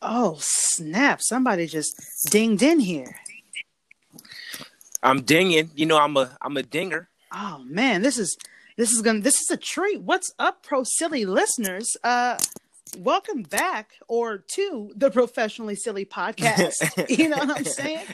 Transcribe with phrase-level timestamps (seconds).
[0.00, 1.20] Oh snap!
[1.20, 3.16] Somebody just dinged in here.
[5.02, 5.70] I'm dinging.
[5.74, 7.08] You know, I'm a I'm a dinger.
[7.32, 8.36] Oh man, this is
[8.76, 10.00] this is gonna this is a treat.
[10.02, 11.96] What's up, pro silly listeners?
[12.04, 12.38] Uh,
[12.96, 16.74] welcome back or to the professionally silly podcast.
[17.08, 18.06] you know what I'm saying?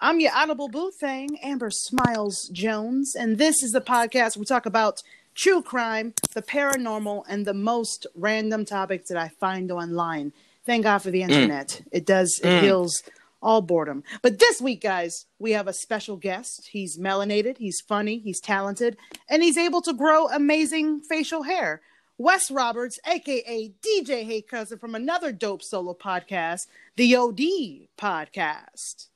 [0.00, 4.66] I'm your audible boo thing, Amber Smiles Jones, and this is the podcast we talk
[4.66, 5.02] about
[5.34, 10.32] true crime, the paranormal, and the most random topics that I find online.
[10.66, 11.30] Thank God for the mm.
[11.30, 11.82] internet.
[11.92, 12.60] It does it mm.
[12.60, 13.02] heals
[13.42, 14.02] all boredom.
[14.22, 16.68] But this week, guys, we have a special guest.
[16.72, 18.96] He's melanated, he's funny, he's talented,
[19.28, 21.82] and he's able to grow amazing facial hair.
[22.16, 29.08] Wes Roberts, aka DJ Hey Cousin, from another dope solo podcast, the OD podcast.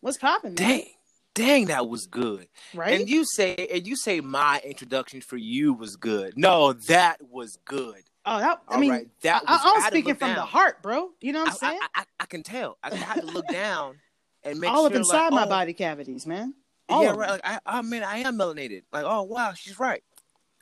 [0.00, 0.54] What's popping.
[0.54, 0.86] Dang,
[1.34, 2.46] dang, that was good.
[2.72, 3.00] Right?
[3.00, 6.34] And you say and you say my introduction for you was good.
[6.36, 8.04] No, that was good.
[8.26, 10.82] Oh, that, I All mean, right, that was- I'm I to speaking from the heart,
[10.82, 11.10] bro.
[11.20, 11.80] You know what I'm I, saying?
[11.94, 12.78] I, I, I can tell.
[12.82, 13.96] I, had to look down
[14.42, 16.54] and make All sure up inside like, my oh, body cavities, man.
[16.88, 17.30] All yeah, right.
[17.30, 18.82] Like I, I mean, I am melanated.
[18.92, 20.02] Like, oh wow, she's right.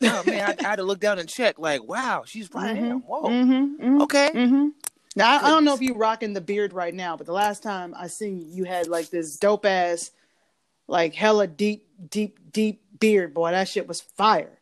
[0.03, 1.59] Oh man, I, I had to look down and check.
[1.59, 2.75] Like, wow, she's right.
[2.75, 3.28] Damn, whoa.
[3.28, 4.31] Mm-hmm, Okay.
[4.34, 4.69] Mm-hmm.
[5.14, 7.62] Now I, I don't know if you're rocking the beard right now, but the last
[7.62, 10.11] time I seen you, you had like this dope ass,
[10.89, 13.34] like hella deep, deep, deep beard.
[13.34, 14.58] Boy, that shit was fire.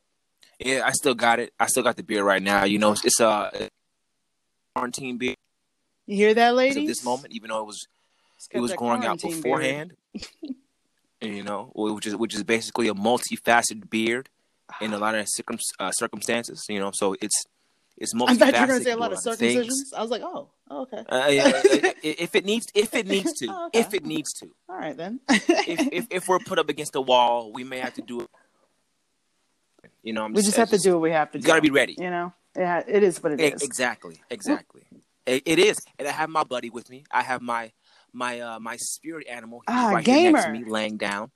[0.60, 1.52] Yeah, I still got it.
[1.58, 2.64] I still got the beard right now.
[2.64, 3.70] You know, it's, a
[4.74, 5.36] quarantine beard
[6.06, 6.82] You hear that, lady?
[6.82, 7.86] at this moment, even though it was
[8.50, 9.94] it was growing out beforehand.
[11.20, 14.28] you know, which is which is basically a multifaceted beard
[14.80, 16.64] in a lot of circum, uh, circumstances.
[16.68, 17.44] You know, so it's
[17.96, 18.28] it's multifaceted.
[18.28, 19.92] I thought you were gonna say a lot of things.
[19.96, 21.04] I was like, oh, oh, okay.
[21.08, 21.52] Uh, yeah,
[22.02, 23.80] if it needs, if it needs to, Oh, okay.
[23.80, 25.20] if it needs to, All right then.
[25.28, 28.28] if, if if we're put up against the wall, we may have to do it.
[30.02, 31.42] You know, I'm we just have to do what we have to do.
[31.42, 31.94] You got to be ready.
[31.98, 33.62] You know, yeah, it is what it E- is.
[33.62, 34.82] Exactly, exactly.
[35.26, 37.04] It, it is, and I have my buddy with me.
[37.10, 37.72] I have my
[38.12, 39.62] my uh my spirit animal.
[39.66, 40.64] He's Ah, right here next to Gamer.
[40.64, 41.30] me, laying down.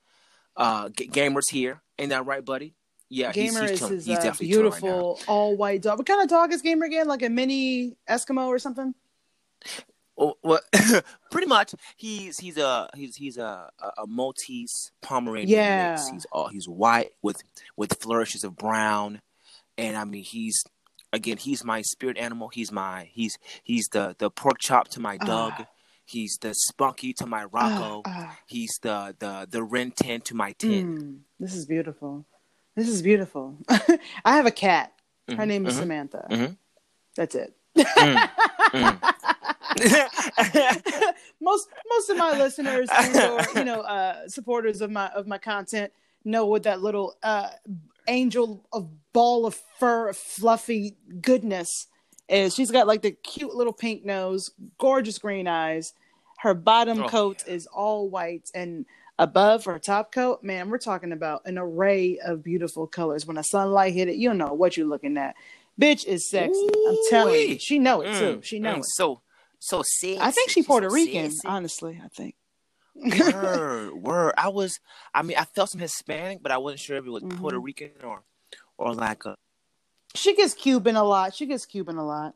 [0.57, 1.81] Uh, G- gamer's here.
[1.99, 2.75] Ain't that right, buddy?
[3.09, 5.97] Yeah, he's, Gamer he's is his he's uh, definitely chilling right beautiful all white dog.
[5.99, 7.07] What kind of dog is Gamer again?
[7.07, 8.95] Like a mini Eskimo or something?
[10.17, 10.61] Oh, well,
[11.31, 11.73] pretty much.
[11.97, 15.91] He's he's a he's he's a a, Maltese Pomeranian Yeah.
[15.91, 16.09] mix.
[16.09, 17.43] He's all he's white with
[17.75, 19.21] with flourishes of brown,
[19.77, 20.63] and I mean he's
[21.11, 22.47] again he's my spirit animal.
[22.49, 25.53] He's my he's he's the the pork chop to my Doug.
[25.59, 25.65] Ah.
[26.05, 28.03] He's the spunky to my Rocko.
[28.05, 28.37] Ah, ah.
[28.47, 30.97] He's the the the Ren ten to my tin.
[30.97, 32.25] Mm, this is beautiful.
[32.75, 33.57] This is beautiful.
[34.23, 34.93] I have a cat.
[35.27, 36.27] Her Mhm, name is mhm, Samantha.
[36.29, 36.57] mhm.
[37.15, 37.53] That's it.
[37.75, 38.29] Mm,
[41.41, 45.91] most most of my listeners or you know uh, supporters of my of my content
[46.23, 47.49] know what that little uh,
[48.07, 51.87] angel of ball of fur fluffy goodness
[52.27, 52.55] is.
[52.55, 55.93] She's got like the cute little pink nose, gorgeous green eyes.
[56.39, 58.85] Her bottom Oh, coat is all white and
[59.17, 63.25] above her top coat, man, we're talking about an array of beautiful colors.
[63.25, 65.35] When the sunlight hit it, you know what you're looking at.
[65.79, 66.67] Bitch is sexy.
[66.87, 67.59] I'm telling you.
[67.59, 68.37] She know it too.
[68.37, 68.85] Mm, She know mm, it.
[68.85, 69.21] So
[69.67, 70.19] so sexy.
[70.19, 72.35] I think she's She's Puerto Rican, honestly, I think.
[72.95, 74.33] word, word.
[74.37, 74.79] I was,
[75.13, 77.37] I mean, I felt some Hispanic, but I wasn't sure if it was Mhm.
[77.37, 78.23] Puerto Rican or,
[78.77, 79.35] or like a
[80.15, 81.33] She gets Cuban a lot.
[81.35, 82.35] She gets Cuban a lot.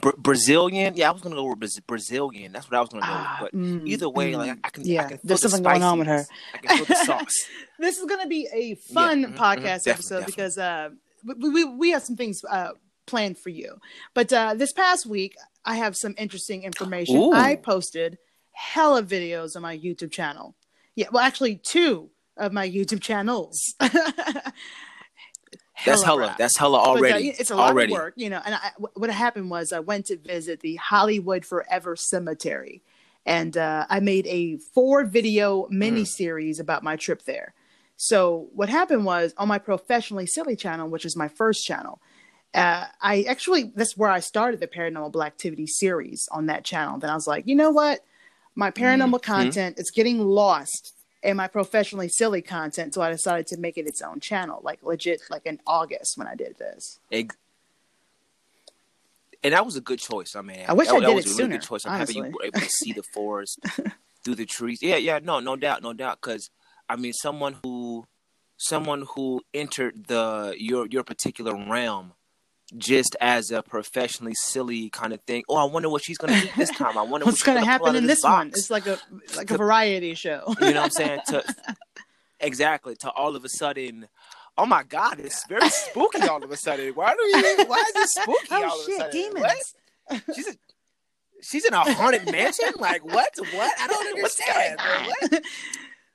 [0.00, 0.94] Bra- Brazilian.
[0.96, 2.52] Yeah, I was gonna go with Braz- Brazilian.
[2.52, 3.50] That's what I was gonna go Ah, with.
[3.52, 4.38] But mm, either way, mm.
[4.38, 6.24] like I can, Yeah, I can there's the something going on with her.
[6.54, 7.34] I can feel the sauce.
[7.78, 10.32] This is going to be a fun Yeah, mhm, mhm, podcast definitely, episode definitely.
[10.32, 10.88] because uh,
[11.24, 12.72] we, we we have some things uh,
[13.10, 13.76] planned for you.
[14.14, 15.34] But uh, this past week,
[15.64, 17.16] I have some interesting information.
[17.16, 17.32] Ooh.
[17.32, 18.18] I posted
[18.52, 20.54] hella videos on my YouTube channel.
[20.94, 23.74] Yeah, well, actually, two of my YouTube channels.
[25.86, 26.20] That's hella.
[26.20, 26.38] rap.
[26.38, 27.28] That's hella But, uh, already.
[27.28, 27.92] it's a lot already.
[27.92, 28.40] of work, you know.
[28.44, 32.82] And I, what happened was I went to visit the Hollywood Forever Cemetery,
[33.24, 37.54] and uh, I made a four video mini series about my trip there.
[37.96, 42.00] So what happened was on my professionally silly channel, which is my first channel,
[42.54, 46.98] uh, I actually that's where I started the Paranormal Blacktivity series on that channel.
[46.98, 48.00] Then I was like, you know what,
[48.54, 53.58] my paranormal content is getting lost in my professionally silly content, so I decided to
[53.58, 56.98] make it its own channel, like legit, like in August when I did this.
[57.12, 57.36] Ex-
[59.42, 60.34] and that was a good choice.
[60.34, 61.86] I mean, I wish that, I that did was it a really sooner, good choice.
[61.86, 63.60] I'm happy you were able to see the forest
[64.24, 64.82] through the trees.
[64.82, 66.20] Yeah, yeah, no, no doubt, no doubt.
[66.20, 66.50] Because
[66.88, 68.06] I mean, someone who,
[68.56, 72.12] someone who entered the your your particular realm
[72.76, 75.42] just as a professionally silly kind of thing.
[75.48, 76.96] Oh, I wonder what she's gonna eat this time.
[76.96, 78.48] I wonder What's she's going to happen in this one?
[78.48, 78.98] It's like a
[79.36, 80.54] like a variety show.
[80.60, 81.20] You know what I'm saying?
[81.28, 81.44] To
[82.40, 84.08] exactly to all of a sudden,
[84.56, 86.92] oh my God, it's very spooky all of a sudden.
[86.94, 87.64] Why do you?
[87.66, 89.12] Why is it spooky all oh of a shit, sudden?
[89.12, 89.74] demons!
[90.06, 90.22] What?
[90.34, 90.54] she's a,
[91.42, 92.70] she's in a haunted mansion.
[92.78, 93.30] Like what?
[93.52, 93.72] What?
[93.80, 94.80] I don't understand.
[94.80, 95.42] What?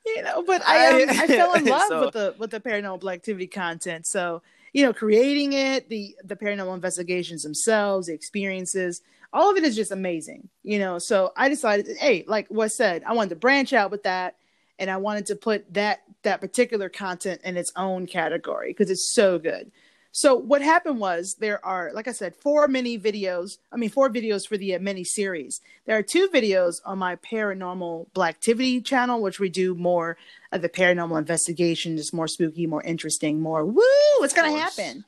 [0.06, 3.12] you know, but I um, I fell in love So- with the with the paranormal
[3.12, 4.06] activity content.
[4.08, 4.42] So
[4.76, 9.02] you know, creating it, the the paranormal investigations themselves, the experiences,
[9.32, 10.50] all of it is just amazing.
[10.64, 14.04] You know, so I decided, hey, like what said, I wanted to branch out with
[14.04, 14.36] that,
[14.78, 19.10] and I wanted to put that that particular content in its own category because it's
[19.14, 19.72] so good.
[20.18, 23.58] So what happened was there are, like I said, four mini videos.
[23.70, 25.60] I mean, four videos for the uh, mini series.
[25.86, 30.16] There are two videos on my paranormal Blacktivity channel, which we do more
[30.54, 33.84] of the paranormal investigation, just more spooky, more interesting, more woo.
[34.20, 35.04] What's gonna happen?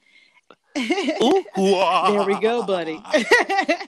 [0.78, 3.02] Ooh, there we go, buddy.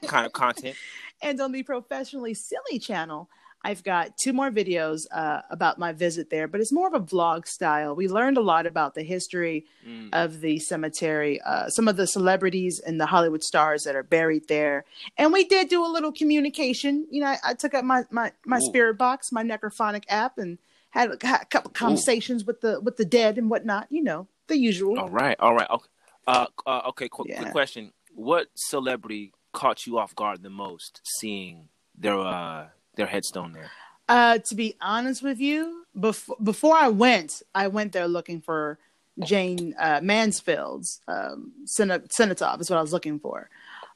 [0.08, 0.78] kind of content.
[1.22, 3.30] and on the professionally silly channel
[3.64, 7.00] i've got two more videos uh, about my visit there but it's more of a
[7.00, 10.10] vlog style we learned a lot about the history Mm.
[10.12, 14.48] of the cemetery uh, some of the celebrities and the hollywood stars that are buried
[14.50, 14.84] there
[15.18, 18.32] and we did do a little communication you know i, I took up my my,
[18.46, 18.62] my Ooh.
[18.62, 20.58] spirit box my necrophonic app and
[20.90, 24.28] had a, had a couple conversations with the with the dead and whatnot you know
[24.48, 25.70] the usual All right, all right.
[25.70, 25.88] Okay,
[26.28, 27.08] uh, uh, okay.
[27.08, 27.38] Quick, Yeah.
[27.38, 32.68] quick question: What celebrity caught you off guard the most seeing their uh
[33.00, 33.72] their headstone there?
[34.08, 38.78] Uh, to be honest with you, before before I went, I went there looking for
[39.20, 43.50] Jayne uh, Mansfield's um, Cenotaph is what I was looking for.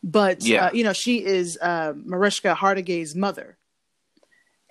[0.04, 0.66] But Yeah.
[0.66, 3.58] uh, you know, she is uh, Mariska Hargitay's mother,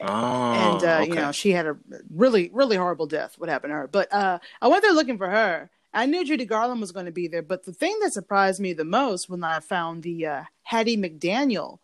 [0.00, 0.04] Oh,
[0.52, 1.76] and uh, you know, she had a
[2.14, 3.34] really really horrible death.
[3.38, 3.88] What happened to her?
[3.88, 5.70] But uh, I went there looking for her.
[5.94, 8.72] I knew Judy Garland was going to be there, but the thing that surprised me
[8.72, 11.78] the most when I found the uh, Hattie McDaniel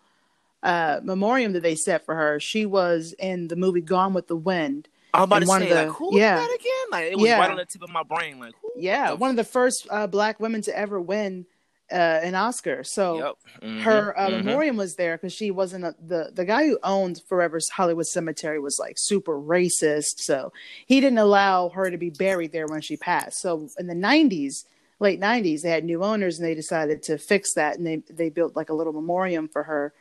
[0.62, 4.36] uh, memoriam that they set for her, she was in the movie Gone with the
[4.36, 4.88] Wind.
[5.14, 6.36] I was about to say, of like, who yeah.
[6.36, 6.90] that again?
[6.90, 7.38] Like, it was Yeah.
[7.38, 8.38] right on the tip of my brain.
[8.38, 8.54] Like?
[8.76, 11.46] Yeah, the one of the first uh, black women to ever win
[11.90, 12.84] uh, an Oscar.
[12.84, 13.34] So Yep.
[13.62, 14.44] Mhm, her uh, mhm.
[14.44, 18.60] memoriam was there because she wasn't a, the the guy who owned Forever's Hollywood Cemetery
[18.60, 20.52] was like super racist, so
[20.86, 23.40] he didn't allow her to be buried there when she passed.
[23.40, 24.64] So in the '90s,
[25.00, 28.28] late '90s, they had new owners and they decided to fix that and they they
[28.28, 29.94] built like a little memoriam for her,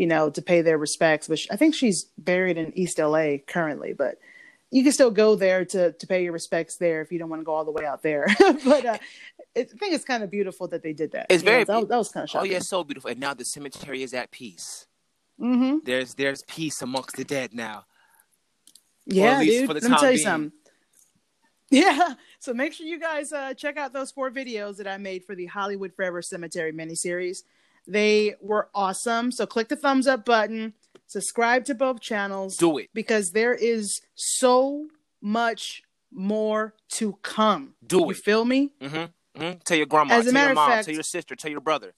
[0.00, 1.28] you know, to pay their respects.
[1.28, 4.14] Which I think she's buried in East LA currently, but.
[4.72, 7.40] You can still go there to, to pay your respects there if you don't want
[7.40, 8.24] to go all the way out there.
[8.38, 8.98] but uh,
[9.52, 11.26] it, I think it's kind of beautiful that they did that.
[11.28, 12.52] It's You know, very- that, was- that was kind of Oh shocking.
[12.52, 13.10] yeah, so beautiful.
[13.10, 14.86] And now the cemetery is at peace.
[15.40, 15.78] Mm-hmm.
[15.82, 17.86] There's there's peace amongst the dead now.
[19.06, 19.68] Yeah, dude.
[19.68, 20.18] Let me tell you being.
[20.18, 20.52] something.
[21.72, 22.14] Yeah.
[22.38, 25.34] So make sure you guys uh, check out those four videos that I made for
[25.34, 27.38] the Hollywood Forever Cemetery miniseries.
[27.90, 29.32] They were awesome.
[29.32, 30.74] So click the thumbs up button,
[31.06, 32.88] subscribe to both channels Do it.
[32.94, 34.86] because there is so
[35.20, 35.82] much
[36.12, 37.74] more to come.
[37.86, 38.08] Do You it.
[38.08, 38.70] You feel me?
[38.80, 39.40] Mm-hmm.
[39.42, 39.58] mm-hmm.
[39.64, 40.14] Tell your grandma.
[40.14, 40.70] As a tell your mom.
[40.70, 41.34] fact- tell your sister.
[41.36, 41.94] Tell your brother.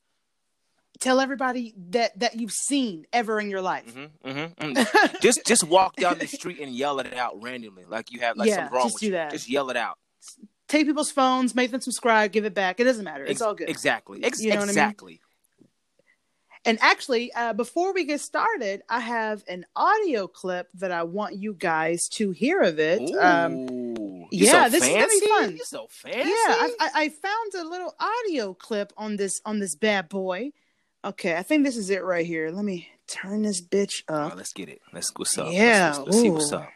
[1.01, 3.93] Tell everybody that that you've seen ever in your life.
[3.95, 4.29] Mm-hmm.
[4.31, 4.73] Mm-hmm.
[4.73, 8.37] mm just just walk down the street and yell it out randomly, like you have
[8.37, 9.13] like Yeah, something wrong just with do you.
[9.13, 9.31] that.
[9.33, 9.99] Just yell it out.
[10.69, 12.79] Take people's phones, make them subscribe, give it back.
[12.81, 13.25] It doesn't matter.
[13.25, 13.69] It's Ex- all good.
[13.69, 14.23] Exactly.
[14.25, 14.71] Ex- You know what I mean?
[14.71, 15.21] exactly.
[16.65, 21.35] And actually, uh, before we get started, I have an audio clip that I want
[21.35, 23.01] you guys to hear of it.
[23.17, 24.27] Um, Ooh.
[24.31, 25.27] You yeah, so this is gonna be fancy?
[25.27, 25.53] fun.
[25.57, 26.31] You so yeah, fancy.
[26.31, 30.53] I, I, I found a little audio clip on this on this bad boy.
[31.05, 32.51] Okay, I think this is it right here.
[32.51, 34.37] Let me turn this bitch up.
[34.37, 34.81] let's get it.
[34.93, 35.53] Let's what's up.
[35.53, 36.71] Yeah, Let's, let's, let's see what's up.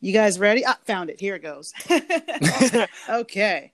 [0.00, 0.64] You guys ready?
[0.64, 1.20] Ah, found it.
[1.20, 1.72] Here it goes.
[3.08, 3.72] okay.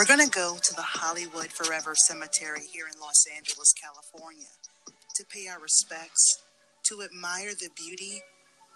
[0.00, 4.48] We're going to go to the Hollywood Forever Cemetery here in Los Angeles, California,
[4.88, 6.40] to pay our respects,
[6.88, 8.24] to admire the beauty,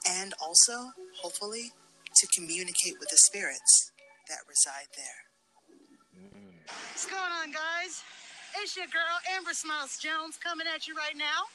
[0.04, 1.73] and also, hopefully,
[2.21, 3.90] to communicate with the spirits
[4.28, 6.28] that reside there.
[6.93, 8.04] What's going on, guys?
[8.61, 11.49] It's your girl, Amber Smiles Jones, coming at you right now.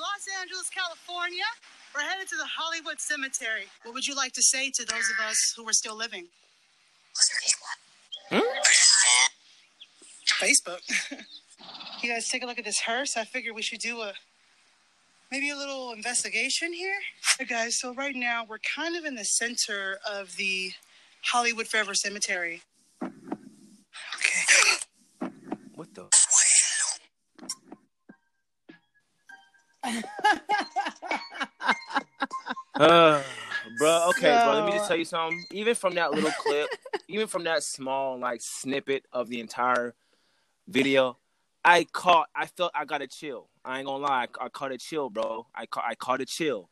[0.00, 1.44] Los Angeles, California.
[1.92, 3.68] We're headed to the Hollywood Cemetery.
[3.84, 6.28] What would you like to say to those of us who are still living?
[10.42, 10.80] Facebook.
[12.02, 13.16] you guys take a look at this hearse.
[13.16, 14.12] I figure we should do a
[15.30, 16.98] maybe a little investigation here.
[17.38, 20.72] Hey guys, so right now we're kind of in the center of the
[21.22, 22.62] Hollywood Forever Cemetery.
[23.02, 23.12] Okay.
[25.74, 26.08] What the?
[32.74, 33.22] Uh,
[33.78, 34.54] bro, okay, bro.
[34.54, 35.44] Let me just tell you something.
[35.52, 36.68] Even from that little clip,
[37.06, 39.94] even from that small like snippet of the entire
[40.66, 41.18] video,
[41.64, 42.28] I caught.
[42.34, 43.48] I felt I got a chill.
[43.64, 44.26] I ain't gonna lie.
[44.40, 45.46] I, I caught a chill, bro.
[45.54, 45.84] I caught.
[45.86, 46.70] I caught a chill,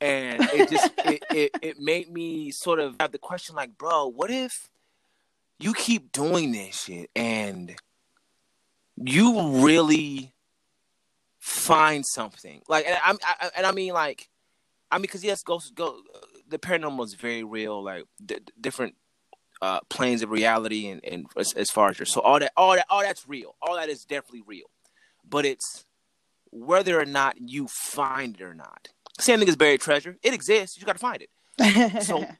[0.00, 4.06] and it just it, it it made me sort of have the question like, bro,
[4.08, 4.68] what if
[5.58, 7.74] you keep doing this shit and
[8.96, 10.34] you really
[11.38, 14.28] find something like, and I, I and I mean like,
[14.90, 16.00] I mean because yes, ghosts go.
[16.48, 17.82] The paranormal is very real.
[17.82, 18.94] Like d- different
[19.62, 22.74] uh, planes of reality and, and as, as, far as your so all that all
[22.74, 23.54] that all that's real.
[23.62, 24.66] All that is definitely real.
[25.28, 25.84] But it's
[26.50, 28.88] whether or not you find it or not.
[29.18, 30.16] Same thing as buried treasure.
[30.22, 30.78] It exists.
[30.78, 32.02] You got to find it.
[32.02, 32.26] So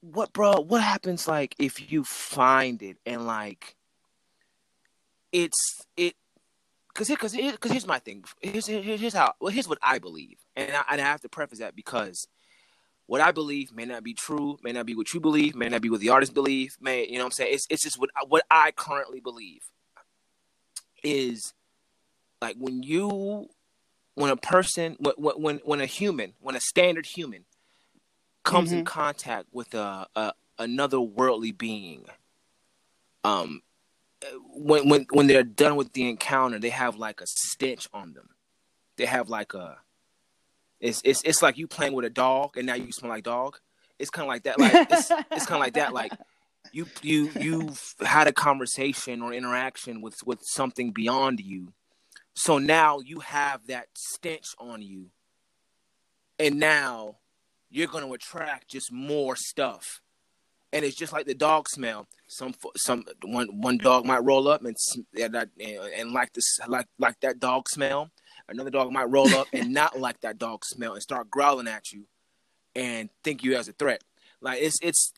[0.00, 3.74] what bro what happens like if you find it and like
[5.32, 6.14] it's it
[6.88, 8.24] because because because here's my thing.
[8.40, 10.38] Here's, here's how well here's what i believe.
[10.54, 12.26] And I, and I have to preface that because
[13.06, 15.80] what I believe may not be true, may not be what you believe, may not
[15.80, 17.54] be what the artist believe, may you know what I'm saying?
[17.54, 19.62] It's it's just what what I currently believe
[21.02, 21.54] is
[22.40, 23.48] like when you
[24.14, 27.44] when a person when when when a human, when a standard human
[28.42, 28.80] comes mm-hmm.
[28.80, 32.06] in contact with a, a another worldly being
[33.24, 33.60] um
[34.52, 38.30] when when when they're done with the encounter, they have like a stench on them.
[38.96, 39.78] They have like a
[40.80, 43.58] it's it's it's like you playing with a dog and now you smell like dog.
[43.98, 44.58] It's kind of like that.
[44.58, 45.94] Like it's, it's kind of like that.
[45.94, 46.12] Like
[46.72, 51.72] you you you've had a conversation or interaction with with something beyond you,
[52.34, 55.06] so now you have that stench on you,
[56.38, 57.16] and now
[57.70, 60.00] you're going to attract just more stuff.
[60.72, 62.06] And it's just like the dog smell.
[62.28, 64.76] Some some one one dog might roll up and
[65.18, 65.36] and,
[65.96, 68.10] and like this like like that dog smell
[68.48, 71.92] another dog might roll up and not like that dog smell and start growling at
[71.92, 72.06] you
[72.74, 74.02] and think you as a threat.
[74.40, 75.12] Like it's it's.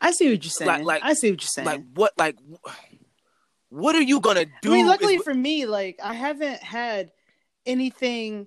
[0.00, 0.68] I see what you're saying.
[0.68, 1.66] Like, like I see what you're saying.
[1.66, 2.12] Like what?
[2.16, 2.36] Like
[3.68, 4.72] what are you gonna do?
[4.72, 5.22] I mean, luckily is...
[5.22, 7.12] for me, like I haven't had
[7.66, 8.46] anything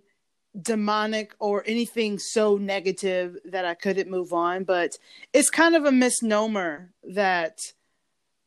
[0.60, 4.64] demonic or anything so negative that I couldn't move on.
[4.64, 4.98] But
[5.34, 7.60] it's kind of a misnomer that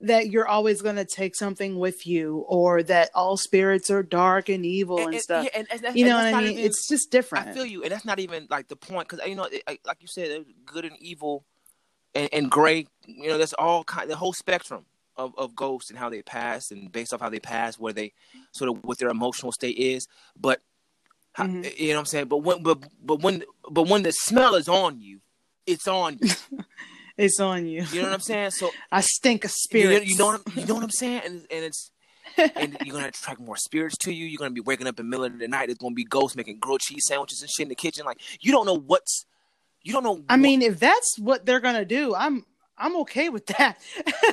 [0.02, 4.48] that you're always going to take something with you or that all spirits are dark
[4.48, 5.44] and evil and, and, and stuff.
[5.44, 6.52] Yeah, and, you know what I mean?
[6.52, 7.48] Even, it's just different.
[7.48, 7.82] I feel you.
[7.82, 9.08] And that's not even like the point.
[9.08, 11.44] Cause you know, it, like you said, good and evil
[12.14, 14.84] and, and gray, you know, that's all kind, the whole spectrum
[15.16, 18.12] of, of ghosts and how they pass and based off how they pass, where they
[18.50, 20.08] sort of what their emotional state is.
[20.36, 20.60] But,
[21.38, 21.62] mm-hmm.
[21.76, 22.26] you know what I'm saying?
[22.26, 25.20] But when, but, but when, but when the smell is on you,
[25.64, 26.30] it's on you.
[27.22, 27.84] it's on you.
[27.92, 28.50] You know what I'm saying?
[28.50, 30.06] So I stink of spirits.
[30.06, 31.22] You, you know what I'm, you know what I'm saying?
[31.24, 31.90] And and it's
[32.36, 34.26] and you're gonna attract more spirits to you.
[34.26, 35.66] You're gonna be waking up in the middle of the night.
[35.66, 38.04] There's gonna be ghosts making grilled cheese sandwiches and shit in the kitchen.
[38.04, 39.24] Like you don't know what's
[39.82, 40.22] you don't know.
[40.28, 42.44] I what, mean, if that's what they're gonna do, I'm
[42.76, 43.78] I'm okay with that.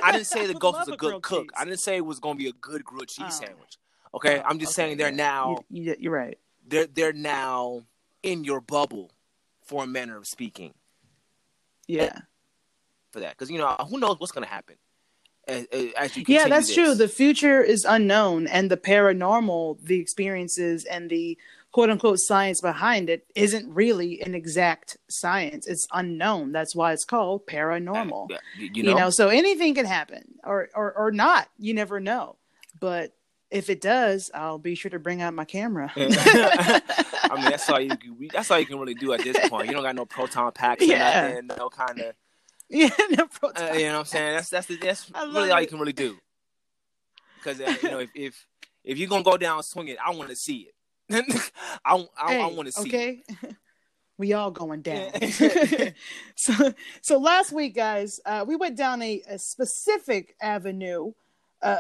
[0.04, 1.52] I didn't say the ghost was a good cook.
[1.52, 1.60] Cheese.
[1.60, 3.46] I didn't say it was gonna be a good grilled cheese oh.
[3.46, 3.78] sandwich.
[4.16, 5.16] Okay, I'm just okay, saying they're yeah.
[5.16, 5.58] now.
[5.70, 6.40] You, you're right.
[6.68, 7.84] They're they're now
[8.24, 9.12] in your bubble,
[9.64, 10.74] for a manner of speaking.
[11.88, 12.22] Yeah
[13.12, 14.76] for that because you know who knows what's going to happen
[15.48, 15.66] as,
[15.98, 16.76] as you yeah that's this.
[16.76, 21.38] true the future is unknown and the paranormal the experiences and the
[21.72, 27.06] quote unquote science behind it isn't really an exact science it's unknown that's why it's
[27.06, 28.90] called paranormal uh, you, know?
[28.90, 32.36] you know so anything can happen or, or or not you never know
[32.80, 33.14] but
[33.52, 35.92] if it does, I'll be sure to bring out my camera.
[35.96, 36.82] I
[37.36, 39.68] mean, that's all you can, that's all you can really do at this point.
[39.68, 41.26] You don't got no proton packs, yeah.
[41.28, 42.14] and no kind of
[42.72, 44.36] Yeah, no Uh, you know what I'm saying?
[44.36, 45.52] That's that's the, that's really it.
[45.52, 46.18] all you can really do.
[47.38, 48.48] Because uh, you know, if, if
[48.84, 50.72] if you're gonna go down swinging, I want to see it.
[51.84, 52.82] I I, hey, I want to see.
[52.82, 52.94] It.
[52.94, 53.24] Okay.
[53.28, 53.56] It.
[54.20, 55.12] we all going down.
[56.36, 61.14] so, so last week, guys, uh, we went down a, a specific avenue
[61.62, 61.78] uh,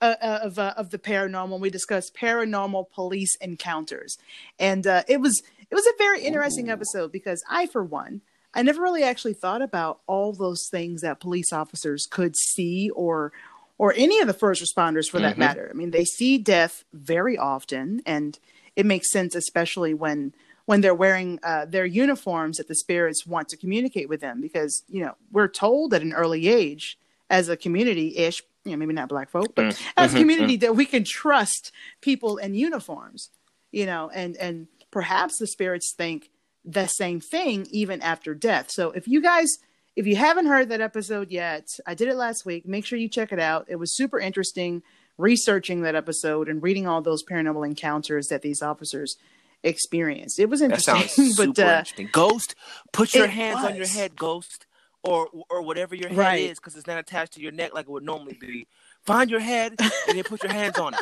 [0.00, 1.58] uh, uh, of uh, of the paranormal.
[1.58, 4.18] We discussed paranormal police encounters,
[4.58, 6.72] and uh, it was it was a very interesting Ooh.
[6.72, 8.20] episode because I, for one,
[8.54, 13.32] I never really actually thought about all those things that police officers could see or
[13.78, 15.40] or any of the first responders for that mm-hmm.
[15.40, 15.68] matter.
[15.68, 18.38] I mean, they see death very often and
[18.76, 20.34] it makes sense especially when
[20.66, 24.84] when they're wearing uh, their uniforms that the spirits want to communicate with them because,
[24.88, 28.92] you know, we're told at an early age as a community ish, you know, maybe
[28.92, 29.84] not black folk, but mm-hmm.
[29.96, 30.66] as a community mm-hmm.
[30.66, 33.30] that we can trust people in uniforms,
[33.72, 36.30] you know, and and perhaps the spirits think
[36.64, 38.70] the same thing even after death.
[38.70, 39.48] So if you guys
[39.94, 42.66] if you haven't heard that episode yet, I did it last week.
[42.66, 43.66] Make sure you check it out.
[43.68, 44.82] It was super interesting
[45.18, 49.16] researching that episode and reading all those paranormal encounters that these officers
[49.62, 50.38] experienced.
[50.38, 50.94] It was interesting.
[50.94, 52.08] That sounds but, super uh, interesting.
[52.10, 52.54] Ghost,
[52.92, 53.66] put your hands was.
[53.66, 54.66] on your head, Ghost,
[55.02, 56.50] or or whatever your head right.
[56.50, 58.66] is, because it's not attached to your neck like it would normally be.
[59.02, 61.00] Find your head and then put your hands on it.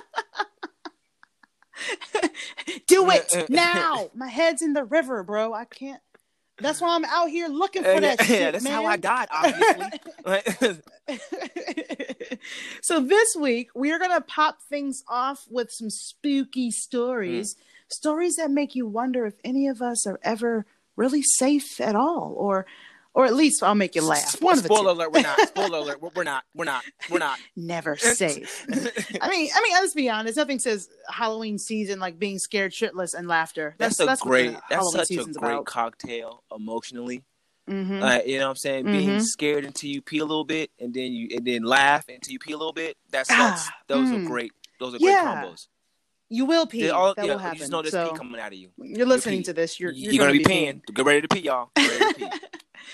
[2.90, 3.46] Do it eh, eh.
[3.48, 4.10] now.
[4.14, 5.52] My head's in the river, bro.
[5.54, 6.00] I can't.
[6.60, 8.72] That's why I'm out here looking for eh, that yeah, shit, that's man.
[8.74, 10.78] how I died, obviously.
[12.82, 17.62] so this week we are gonna pop things off with some spooky stories, Hmm.
[17.88, 20.66] stories that make you wonder if any of us are ever
[20.96, 22.66] really safe at all, or,
[23.14, 24.40] or at least I'll make you laugh.
[24.40, 25.40] One of the alert, we're not.
[25.48, 26.44] Spoiler alert, we're, we're not.
[26.54, 26.84] We're not.
[27.10, 27.38] We're not.
[27.56, 28.66] Never safe.
[29.20, 30.36] I mean, I mean, let's be honest.
[30.36, 33.74] Nothing says Halloween season like being scared shitless and laughter.
[33.78, 34.52] That's, That's a that's great.
[34.70, 35.66] That's Halloween such a great about.
[35.66, 37.24] cocktail emotionally.
[37.68, 38.02] Mhm.
[38.02, 38.84] Uh, you know what I'm saying?
[38.86, 39.22] Being Mhm.
[39.22, 42.38] scared until you pee a little bit, and then you and then laugh until you
[42.38, 42.96] pee a little bit.
[43.10, 44.24] That's, Ah, that's those mm.
[44.24, 44.52] are great.
[44.80, 45.44] Those are great Yeah.
[45.44, 45.66] combos.
[46.30, 46.88] You will pee.
[46.90, 47.56] All- that yeah, will happen.
[47.56, 48.70] You just know there's so pee coming out of you.
[48.78, 49.44] you're listening pee.
[49.44, 49.78] to this.
[49.78, 50.82] You're You're, you're, gonna, be peeing.
[50.84, 50.94] peeing.
[50.94, 51.70] Get ready to pee, y'all.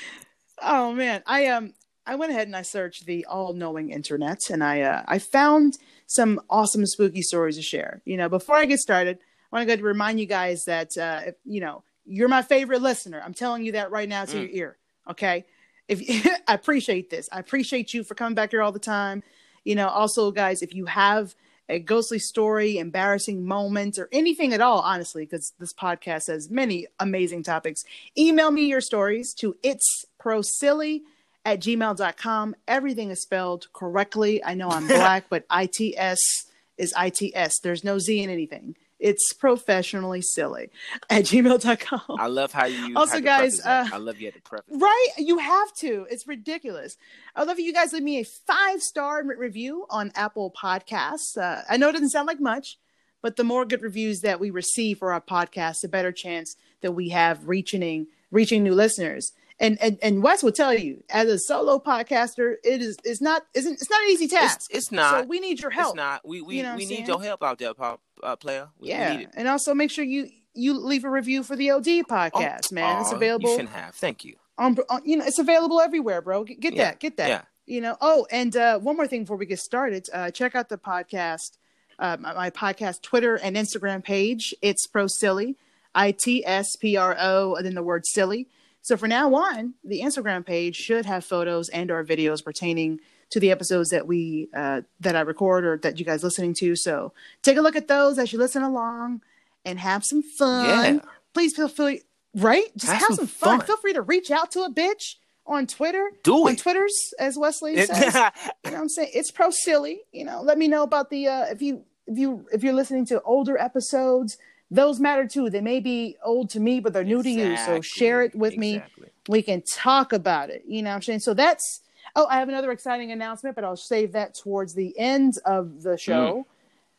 [0.00, 0.26] Get ready to pee.
[0.62, 1.74] Oh man, I um
[2.06, 6.40] I went ahead and I searched the all-knowing internet and I uh, I found some
[6.48, 8.00] awesome spooky stories to share.
[8.04, 10.96] You know, before I get started, I want to go to remind you guys that
[10.96, 13.20] uh, if, you know you're my favorite listener.
[13.24, 14.40] I'm telling you that right now to Mm.
[14.42, 14.76] your ear.
[15.10, 15.44] Okay,
[15.88, 16.00] if
[16.48, 19.22] I appreciate this, I appreciate you for coming back here all the time.
[19.64, 21.34] You know, also guys, if you have
[21.68, 26.86] a ghostly story, embarrassing moment, or anything at all, honestly, because this podcast has many
[27.00, 27.82] amazing topics,
[28.16, 31.02] email me your stories to it's pro silly
[31.44, 32.54] at gmail.com.
[32.68, 34.42] Everything is spelled correctly.
[34.44, 36.46] I know I'm black, but ITS
[36.78, 37.60] is ITS.
[37.60, 38.76] There's no Z in anything.
[38.98, 40.70] It's professionally silly
[41.10, 42.16] at gmail.com.
[42.18, 42.96] I love how you.
[42.96, 44.74] Also, guys, uh, I love you at the preface.
[44.74, 45.08] Right?
[45.18, 46.06] You have to.
[46.10, 46.96] It's ridiculous.
[47.34, 51.36] I'd love you guys leave me a five star review on Apple Podcasts.
[51.36, 52.78] Uh, I know it doesn't sound like much,
[53.22, 56.92] but the more good reviews that we receive for our podcast, the better chance that
[56.92, 59.32] we have reaching reaching new listeners.
[59.58, 63.46] And and and Wes will tell you, as a solo podcaster, it is it's not
[63.54, 64.68] isn't it's not an easy task.
[64.68, 65.22] It's, it's not.
[65.22, 65.94] So we need your help.
[65.94, 66.28] It's not.
[66.28, 68.68] We we, You know we need your help out there, pop, uh, player.
[68.78, 69.30] We, we yeah, need it.
[69.34, 73.02] and also make sure you you leave a review for the OD podcast, man.
[73.02, 73.50] It's available.
[73.50, 73.94] You shouldn't have.
[73.94, 74.36] Thank you.
[74.58, 77.42] on, on you know it's available everywhere bro get, get Yeah, that get that yeah.
[77.66, 80.70] you know oh and uh one more thing before we get started uh check out
[80.70, 81.58] the podcast
[81.98, 85.56] uh my, my podcast twitter and instagram page it's pro silly
[85.94, 88.48] i-t-s-p-r-o and then the word silly
[88.86, 93.40] so for now on the instagram page should have photos and or videos pertaining to
[93.40, 97.12] the episodes that we uh that i record or that you guys listening to so
[97.42, 99.20] take a look at those as you listen along
[99.64, 101.00] and have some fun Yeah.
[101.34, 102.02] please feel free
[102.34, 103.58] right just have, Have some, some fun.
[103.58, 103.66] fun.
[103.66, 106.58] feel free to reach out to a bitch on twitter Do on it.
[106.58, 108.30] twitters as wesley says you know
[108.62, 111.60] what i'm saying it's pro silly you know let me know about the uh if
[111.62, 114.38] you if you if you're listening to older episodes
[114.70, 115.50] those matter too.
[115.50, 117.56] They may be old to me but they're new to you.
[117.56, 118.82] So share it with me.
[119.28, 120.64] We can talk about it.
[120.66, 121.20] You know what i'm saying?
[121.20, 121.80] So that's
[122.14, 125.96] oh i have another exciting announcement but i'll save that towards the end of the
[125.96, 126.46] show.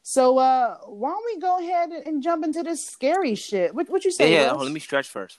[0.04, 3.74] So uh why don't we go ahead and, jump into this scary shit?
[3.76, 4.50] What what you say yeah.
[4.50, 5.38] Hold let me stretch first.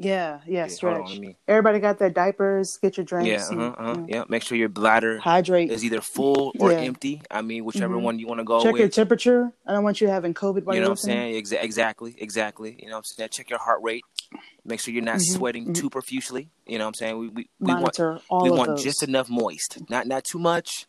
[0.00, 3.44] We- yeah yeah hold on, stretch me- everybody got their diapers get your drinks Yeah,
[3.50, 4.24] uh-huh, uh-huh, you know, yeah.
[4.28, 6.78] Make sure your bladder hydrate is either full or Yeah.
[6.80, 7.20] empty.
[7.30, 8.02] I mean, whichever Mhm.
[8.02, 8.64] one you want to go with.
[8.64, 11.10] check your temperature i don't want you having covid while you you're know what I'm
[11.10, 11.42] saying?
[11.44, 12.76] Exa- exactly, exactly.
[12.80, 13.28] You know what I'm saying?
[13.30, 14.04] Check your heart rate.
[14.64, 15.74] Make sure you're not Mhm, sweating mhm.
[15.74, 16.48] too profusely.
[16.66, 17.18] You know what I'm saying?
[17.18, 20.24] We we, we want monitor all we of want those just enough moist, not not
[20.24, 20.86] too much,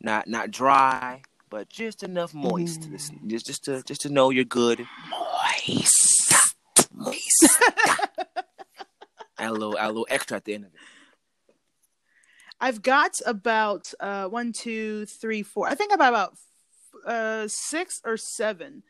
[0.00, 2.82] not not dry, but just enough moist.
[2.82, 2.90] Mm.
[2.92, 4.86] Just, just just to just to know you're good.
[5.10, 6.55] Moist,
[6.96, 7.60] moist.
[9.38, 10.80] add a little add a little extra at the end of it.
[12.60, 15.68] I've got about uh one, two, three, four.
[15.68, 16.32] I think about about
[17.06, 18.82] uh six or seven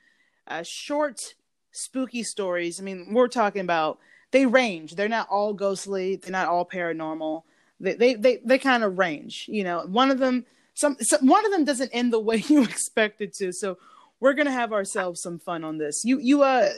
[0.47, 1.35] uh short
[1.73, 2.81] spooky stories.
[2.81, 3.99] I mean, we're talking about
[4.31, 4.95] they range.
[4.95, 6.16] They're not all ghostly.
[6.16, 7.42] They're not all paranormal.
[7.81, 9.47] They they they, they kind of range.
[9.49, 12.62] You know, one of them some, some one of them doesn't end the way you
[12.62, 13.53] expect it to.
[13.53, 13.79] So
[14.21, 16.03] we're gonna have ourselves some fun on this.
[16.05, 16.71] You you uh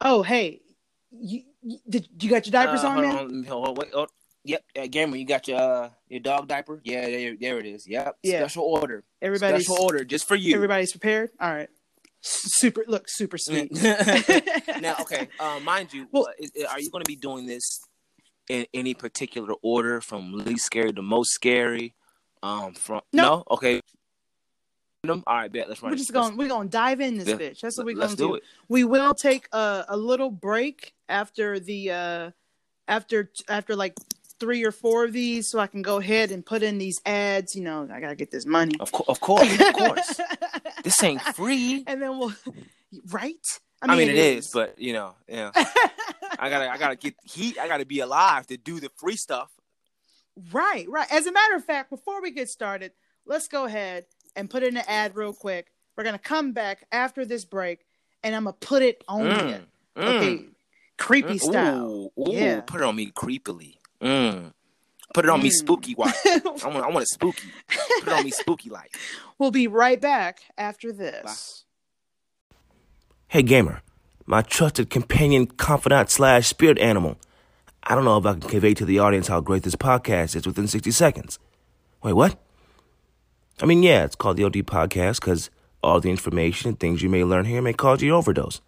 [0.00, 0.60] oh hey
[1.10, 3.16] you, you did you got your diapers Uh, on man?
[3.18, 4.06] on, hold wait, oh,
[4.44, 6.80] yep, uh, Gamer, you got your uh, your dog diaper?
[6.84, 7.86] Yeah, there, there it is.
[7.86, 8.40] Yep, Yeah.
[8.40, 9.04] special order.
[9.22, 10.54] Everybody's special order just for you.
[10.54, 11.30] everybody's prepared.
[11.40, 11.68] All right,
[12.20, 13.72] super look super sweet.
[14.80, 17.80] now, okay, uh, mind you, Well- uh, is, are you going to be doing this
[18.48, 21.94] in any particular order, from least scary to most scary?
[22.42, 23.22] Um, from No.
[23.22, 23.80] no, okay.
[25.06, 25.68] All right, bet.
[25.68, 25.92] Let's run.
[25.92, 26.36] We're just going.
[26.36, 27.36] We're going to dive in this Yeah.
[27.36, 27.60] bitch.
[27.60, 28.34] That's what we're going to do do.
[28.34, 28.42] it.
[28.68, 32.30] We will take a, a little break after the uh
[32.88, 33.94] after after like
[34.40, 37.54] three or four of these, so I can go ahead and put in these ads.
[37.54, 38.74] You know, I gotta get this money.
[38.80, 40.20] Of, co- of course, of course.
[40.82, 41.84] this ain't free.
[41.86, 42.34] and then we'll
[43.10, 43.36] right.
[43.80, 45.52] I mean, it is, but you know, yeah.
[46.40, 47.56] I gotta, I gotta get heat.
[47.56, 49.50] I gotta be alive to do the free stuff.
[50.52, 51.06] right, right.
[51.12, 52.90] As a matter of fact, before we get started,
[53.26, 55.70] let's go ahead and put in an ad real quick.
[55.96, 57.80] We're gonna come back after this break,
[58.22, 59.56] and I'm gonna put it on Mm, you.
[59.96, 60.16] mm.
[60.16, 60.44] Okay.
[60.96, 62.10] creepy style.
[62.18, 62.60] Ooh, ooh, Yeah.
[62.62, 63.76] put it on me creepily.
[64.00, 64.52] Mm.
[65.14, 65.52] Put it on me Mm.
[65.52, 66.12] spooky wise.
[66.24, 67.48] I want, I want it spooky.
[68.00, 68.96] Put it on me spooky like.
[69.38, 71.64] We'll be right back after this.
[73.28, 73.82] Hey gamer,
[74.26, 77.16] my trusted companion, confidant slash spirit animal.
[77.84, 80.46] I don't know if I can convey to the audience how great this podcast is
[80.46, 81.38] within 60 seconds.
[82.02, 82.38] Wait, what?
[83.60, 85.50] I mean, yeah, it's called the OD Podcast because
[85.82, 88.60] all the information and things you may learn here may cause you overdose.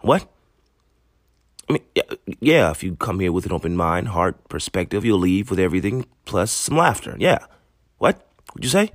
[0.00, 0.30] What?
[1.68, 1.82] I mean,
[2.40, 6.06] yeah, if you come here with an open mind, heart, perspective, you'll leave with everything
[6.24, 7.16] plus some laughter.
[7.18, 7.38] Yeah.
[7.98, 8.24] What?
[8.52, 8.92] What'd you say?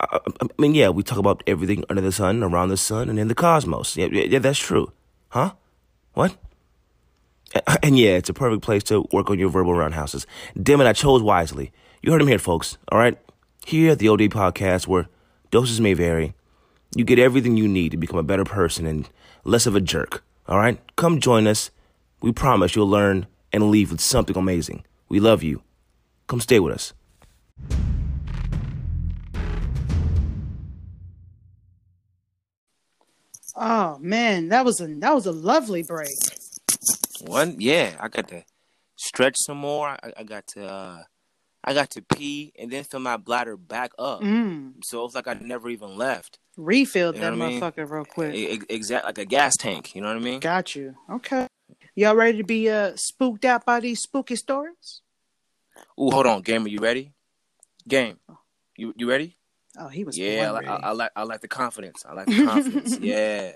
[0.00, 3.18] I, I mean, yeah, we talk about everything under the sun, around the sun, and
[3.18, 3.96] in the cosmos.
[3.96, 4.92] Yeah, yeah, that's true.
[5.30, 5.52] Huh?
[6.14, 6.36] What?
[7.82, 10.26] And yeah, it's a perfect place to work on your verbal roundhouses.
[10.60, 11.72] Damn it, I chose wisely.
[12.02, 12.78] You heard him here, folks.
[12.92, 13.18] All right?
[13.68, 15.08] Here at the OD Podcast, where
[15.50, 16.32] doses may vary,
[16.96, 19.06] you get everything you need to become a better person and
[19.44, 20.24] less of a jerk.
[20.46, 20.80] All right?
[20.96, 21.70] Come join us.
[22.22, 24.86] We promise you'll learn and leave with something amazing.
[25.10, 25.60] We love you.
[26.28, 26.94] Come stay with us.
[33.54, 36.08] Oh man, that was a that was a lovely break.
[37.20, 38.44] One, yeah, I got to
[38.96, 39.88] stretch some more.
[39.88, 41.02] I, I got to, uh,
[41.64, 44.22] I got to pee and then fill my bladder back up.
[44.22, 44.84] Mm.
[44.84, 46.38] So it's like I never even left.
[46.56, 47.60] Refilled You know that I mean?
[47.60, 48.34] motherfucker real quick.
[48.68, 49.94] Exactly, like a gas tank.
[49.94, 50.40] You know what I mean?
[50.40, 50.94] Got you.
[51.10, 51.46] Okay.
[51.94, 55.02] Y'all ready to be uh spooked out by these spooky stories?
[56.00, 57.12] Ooh, hold on, gamer, you ready?
[57.86, 58.18] Game,
[58.76, 59.36] you you ready?
[59.78, 60.76] Oh, he was Yeah, I, I.
[60.76, 62.04] I like I like the confidence.
[62.08, 62.98] I like the confidence.
[63.00, 63.52] yeah.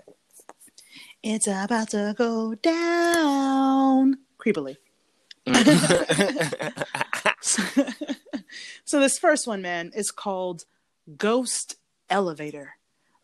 [1.23, 4.77] It's about to go down creepily.
[8.85, 10.65] so this first one, man, is called
[11.17, 11.77] Ghost
[12.11, 12.75] Elevator.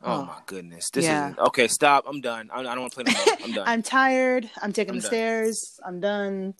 [0.02, 0.22] Oh Oh.
[0.26, 0.90] my goodness.
[0.92, 1.30] This Yeah.
[1.32, 1.66] is okay.
[1.68, 2.04] Stop.
[2.08, 2.50] I'm done.
[2.52, 3.36] I, I don't want to play no more.
[3.44, 3.68] I'm done.
[3.68, 4.48] I'm tired.
[4.62, 5.10] I'm taking I'm the done.
[5.10, 5.80] stairs.
[5.84, 6.54] I'm done.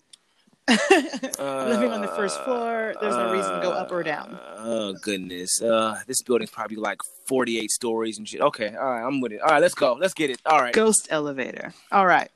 [0.67, 2.93] I'm living on the first floor.
[3.01, 4.37] There's no reason to go up or down.
[4.57, 5.61] Oh goodness.
[5.61, 8.41] Uh, this building's probably like 48 stories and shit.
[8.41, 8.75] Okay.
[8.75, 9.03] All right.
[9.03, 9.41] I'm with it.
[9.41, 9.61] All right.
[9.61, 9.93] Let's go.
[9.93, 10.39] Let's get it.
[10.45, 10.73] All right.
[10.73, 11.73] Ghost elevator.
[11.91, 12.29] All right.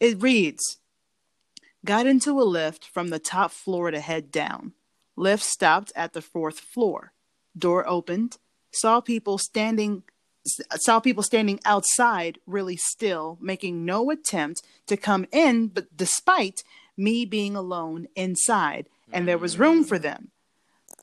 [0.00, 0.78] It reads
[1.84, 4.72] Got into a lift from the top floor to head down.
[5.16, 7.12] Lift stopped at the fourth floor.
[7.58, 8.38] Door opened.
[8.70, 10.04] Saw people standing
[10.76, 16.64] saw people standing outside really still, making no attempt to come in, but despite
[16.96, 20.30] me being alone inside, and there was room for them.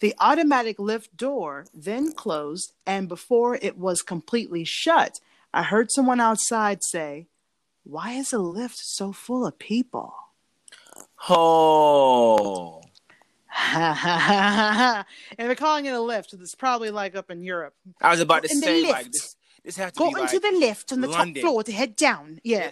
[0.02, 5.20] The automatic lift door then closed, and before it was completely shut,
[5.54, 7.28] I heard someone outside say,
[7.84, 10.16] Why is the lift so full of people?
[11.28, 12.82] Oh.
[13.72, 15.06] And
[15.38, 16.34] they're calling it a lift.
[16.34, 17.74] It's probably like up in Europe.
[18.02, 19.36] I was about to say like this.
[19.64, 21.36] This has to Go into like the lift on the London.
[21.36, 22.40] top floor to head down.
[22.44, 22.72] Yeah.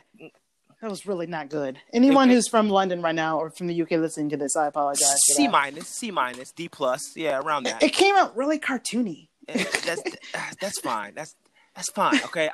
[0.81, 1.79] That was really not good.
[1.93, 5.17] Anyone who's from London right now or from the UK listening to this, I apologize.
[5.35, 7.15] C minus, C minus, D plus.
[7.15, 7.81] Yeah, around that.
[7.83, 9.27] It came out really cartoony.
[9.47, 10.03] That's
[10.61, 11.13] that's fine.
[11.15, 11.35] That's
[11.75, 12.15] that's fine.
[12.25, 12.49] Okay.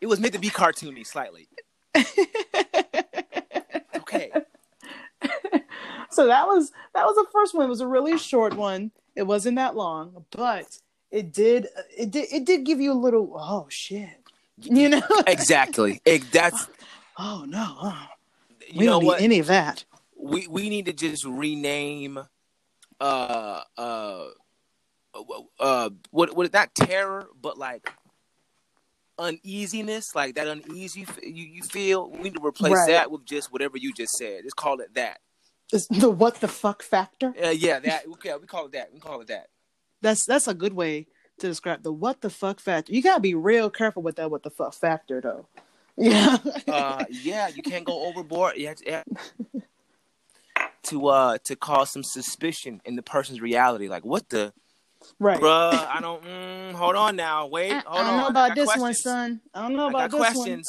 [0.00, 1.48] It was meant to be cartoony slightly.
[3.96, 4.30] Okay.
[6.12, 7.66] So that was that was the first one.
[7.66, 8.90] It was a really short one.
[9.14, 10.66] It wasn't that long, but
[11.10, 14.08] it did it did it did give you a little oh shit.
[14.56, 15.02] You know?
[15.26, 16.00] Exactly.
[16.04, 16.66] It, that's
[17.18, 17.76] oh no.
[17.82, 18.06] oh,
[18.68, 19.84] you we know don't what need any of that.
[20.16, 22.18] we we need to just rename
[23.00, 24.24] uh uh
[25.60, 27.92] uh what what not terror but like
[29.18, 32.88] uneasiness like that uneasy you, you feel we need to replace Right.
[32.88, 35.18] that with just whatever you just said just call it that
[35.72, 37.34] It's the what the fuck factor.
[37.42, 39.48] uh, yeah that okay we call it that we call it that
[40.00, 41.06] That's that's a good way
[41.38, 42.92] to describe the what the fuck factor.
[42.92, 45.46] You gotta be real careful with that what the fuck factor though.
[46.00, 46.36] Yeah.
[46.68, 49.04] uh yeah you can't go overboard have to, you have
[50.84, 54.52] to uh to cause some suspicion in the person's reality like what the
[55.18, 55.40] right.
[55.40, 58.54] bruh i don't mm, hold on now wait I, hold I don't on know about
[58.54, 59.40] this one, son.
[59.52, 60.62] I don't know I about this one.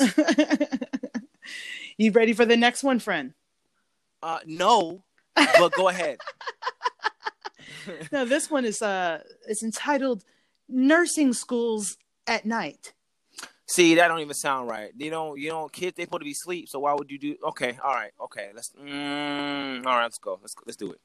[1.99, 3.33] you ready for the next one, friend?
[4.23, 5.03] Uh no
[5.57, 6.17] but go ahead
[8.11, 10.23] No, this one is uh it's entitled
[10.67, 12.93] Nursing Schools at Night.
[13.67, 14.91] See, that don't even sound right.
[14.97, 15.71] You don't, you don't.
[15.71, 16.67] Kids, they supposed to be asleep.
[16.69, 17.35] So why would you do?
[17.49, 18.49] Okay, all right, okay.
[18.55, 18.71] Let's.
[18.71, 20.39] Mm, all right, let's go.
[20.41, 20.99] Let's let's do it.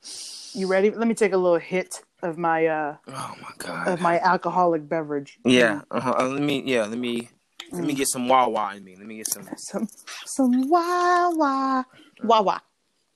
[0.59, 0.91] You ready?
[0.91, 3.89] Let me take a little hit of my uh Oh my god.
[3.89, 5.39] of my alcoholic beverage.
[5.45, 5.83] yeah.
[5.91, 6.15] Uh-huh.
[6.19, 6.63] Uh, let me.
[6.65, 6.85] Yeah.
[6.87, 7.29] Let me.
[7.73, 7.87] Let Mm.
[7.87, 8.97] me get some Wawa in me.
[8.97, 9.47] Let me get some.
[9.57, 9.89] Some
[10.27, 11.85] some wah wah
[12.23, 12.61] wah wah.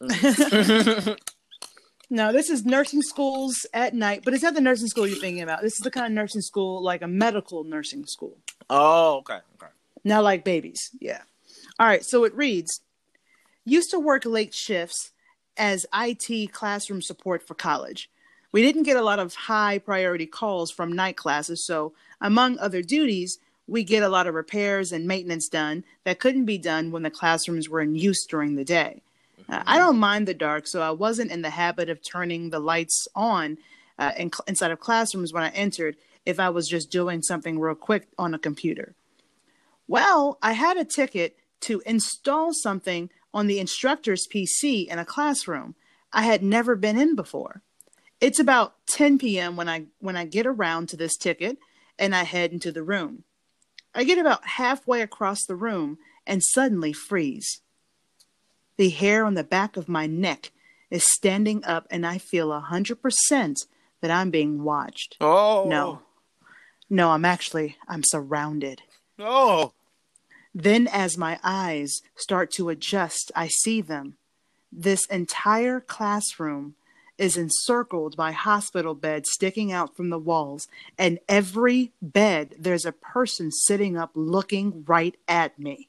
[2.10, 5.42] No, this is nursing schools at night, but it's not the nursing school you're thinking
[5.42, 5.60] about.
[5.60, 8.38] This is the kind of nursing school like a medical nursing school.
[8.70, 9.40] oh, okay.
[9.60, 9.70] Okay.
[10.04, 10.90] Not like babies.
[11.00, 11.20] Yeah.
[11.78, 12.80] All right, so it reads
[13.66, 15.12] Used to work late shifts
[15.58, 18.08] as IT classroom support for college.
[18.52, 22.80] We didn't get a lot of high priority calls from night classes, so among other
[22.80, 27.02] duties, we get a lot of repairs and maintenance done that couldn't be done when
[27.02, 29.02] the classrooms were in use during the day.
[29.48, 33.08] I don't mind the dark, so I wasn't in the habit of turning the lights
[33.14, 33.58] on
[33.98, 37.74] uh, in, inside of classrooms when I entered if I was just doing something real
[37.74, 38.94] quick on a computer.
[39.86, 45.74] Well, I had a ticket to install something on the instructor's PC in a classroom
[46.12, 47.62] I had never been in before.
[48.20, 49.56] It's about 10 p.m.
[49.56, 51.58] when I when I get around to this ticket
[51.98, 53.24] and I head into the room.
[53.94, 57.60] I get about halfway across the room and suddenly freeze.
[58.78, 60.50] The hair on the back of my neck
[60.90, 63.56] is standing up and I feel a 100%
[64.00, 65.16] that I'm being watched.
[65.20, 66.00] Oh No.
[66.88, 68.82] No, I'm actually I'm surrounded.
[69.18, 69.72] Oh.
[70.54, 74.14] Then, as my eyes start to adjust, I see them.
[74.72, 76.74] This entire classroom
[77.18, 82.92] is encircled by hospital beds sticking out from the walls, and every bed there's a
[82.92, 85.88] person sitting up looking right at me.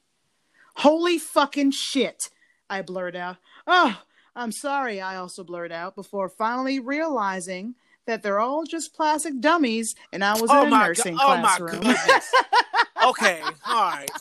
[0.78, 2.30] Holy fucking shit!
[2.70, 3.38] I blurt out.
[3.68, 4.00] Oh,
[4.36, 9.96] I'm sorry, I also blurt out before finally realizing that they're all just plastic dummies
[10.12, 11.24] and I was Oh in a my nursing god.
[11.24, 11.96] Oh my classroom.
[13.10, 13.42] okay.
[13.68, 14.12] All right.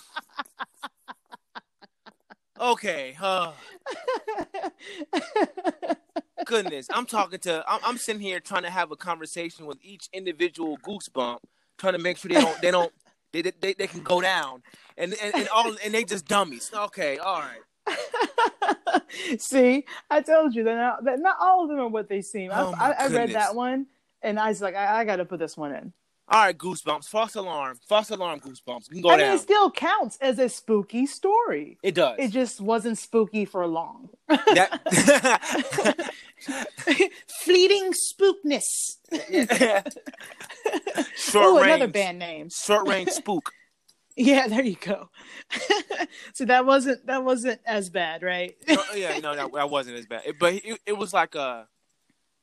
[2.60, 3.16] Okay.
[3.20, 3.52] Uh,
[6.44, 6.88] goodness.
[6.92, 7.64] I'm talking to.
[7.68, 11.38] I'm, I'm sitting here trying to have a conversation with each individual goosebump,
[11.78, 12.60] trying to make sure they don't.
[12.60, 12.92] They don't.
[13.32, 14.62] They, they, they can go down,
[14.96, 16.70] and, and and all and they just dummies.
[16.74, 17.60] Okay, all right.
[19.38, 22.50] See, I told you that not, that not all of them are what they seem.
[22.50, 23.86] I- Oh, my I, I read that one,
[24.22, 25.92] and I was like, I, I got to put this one in.
[26.30, 27.06] All right, goosebumps.
[27.08, 27.78] False alarm.
[27.88, 28.40] False alarm.
[28.40, 28.88] Goosebumps.
[28.90, 31.78] You can go I mean, it still counts as a spooky story.
[31.82, 32.16] it does.
[32.18, 34.10] It just wasn't spooky for long.
[34.28, 36.10] that.
[37.44, 38.98] Fleeting spookness.
[41.16, 41.66] Short Oh, range.
[41.66, 42.48] another band name.
[42.50, 43.52] Short range spook.
[44.20, 45.10] Yeah, there you go.
[46.34, 48.56] so that wasn't that wasn't as bad, right?
[48.66, 50.22] no, yeah, no, that, that wasn't as bad.
[50.26, 51.68] It- but it, it was like a,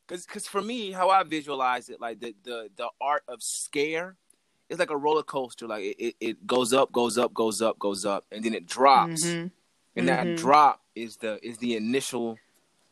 [0.07, 4.15] cause, cause for me, how I visualize it, like the the the art of scare,
[4.69, 5.67] is like a roller coaster.
[5.67, 8.65] Like it, it, it goes up, goes up, goes up, goes up, and then it
[8.67, 9.25] drops.
[9.25, 9.51] Mhm.
[9.97, 10.38] And that Mhm.
[10.38, 12.38] drop is the is the initial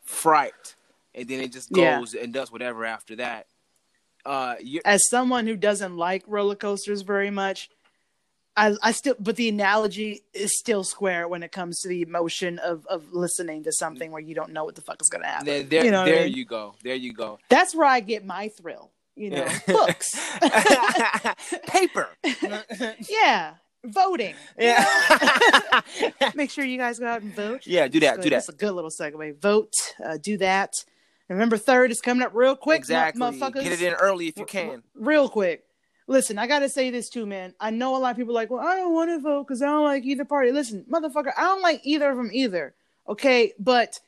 [0.03, 0.75] fright,
[1.15, 1.99] and then it just Yeah.
[1.99, 3.47] goes and does whatever after that.
[4.25, 7.69] Uh, you, As someone who doesn't like roller coasters very much,
[8.55, 12.59] I, I still, but the analogy is still square when it comes to the emotion
[12.59, 15.27] of of listening to something where you don't know what the fuck is going to
[15.27, 15.45] happen.
[15.45, 16.35] there, there, you know what I there mean?
[16.35, 17.39] you go, there you go.
[17.49, 18.91] That's where I get my thrill.
[19.15, 20.19] You know, books.
[21.67, 22.09] Paper.
[23.09, 24.33] yeah, voting.
[24.57, 25.81] yeah.
[26.35, 27.65] Make sure you guys go out and vote.
[27.65, 28.29] yeah, do that, do that.
[28.37, 29.39] That's a good little segue.
[29.39, 29.73] Vote.
[30.03, 30.73] Uh, do that.
[31.29, 33.21] November third is coming up real quick, exactly.
[33.21, 33.63] motherfuckers.
[33.63, 34.83] Get it in early if you can.
[34.95, 35.63] real quick.
[36.07, 37.53] Listen, I gotta say this too, man.
[37.59, 39.61] I know a lot of people are like, well, I don't want to vote because
[39.61, 40.51] I don't like either party.
[40.51, 42.75] Listen, motherfucker, I don't like either of them either.
[43.07, 43.99] Okay, but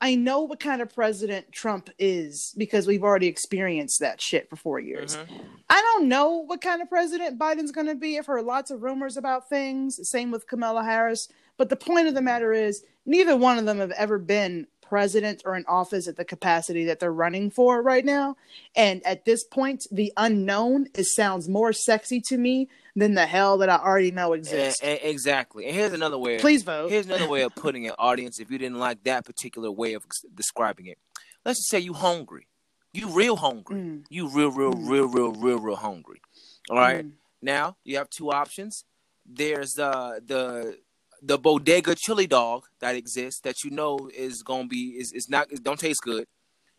[0.00, 4.56] I know what kind of president Trump is because we've already experienced that shit for
[4.56, 5.16] four years.
[5.16, 5.44] Mhm.
[5.68, 8.18] I don't know what kind of president Biden's going to be.
[8.18, 10.08] I've heard lots of rumors about things.
[10.08, 11.28] Same with Kamala Harris.
[11.58, 15.40] But the point of the matter is, neither one of them have ever been president
[15.46, 18.36] or in office at the capacity that they're running for right now.
[18.76, 23.56] And at this point, the unknown is sounds more sexy to me than the hell
[23.58, 24.82] that I already know E- exists.
[24.82, 25.66] e- exactly.
[25.66, 26.38] And here's another way.
[26.38, 26.90] Please vote.
[26.90, 28.40] Here's another way of putting it, audience.
[28.40, 30.98] If you didn't like that particular way of describing it,
[31.44, 32.48] let's just say you hungry.
[32.92, 33.76] You real hungry.
[33.76, 34.04] Mm.
[34.10, 34.90] You real, real, Mm.
[34.90, 36.20] real, real, real, real hungry.
[36.68, 37.06] All right.
[37.06, 37.12] Mm.
[37.40, 38.84] Now you have two options.
[39.24, 40.78] There's uh, the
[41.22, 45.50] the bodega chili dog that exists that you know is gonna be is is not
[45.52, 46.26] it don't taste good.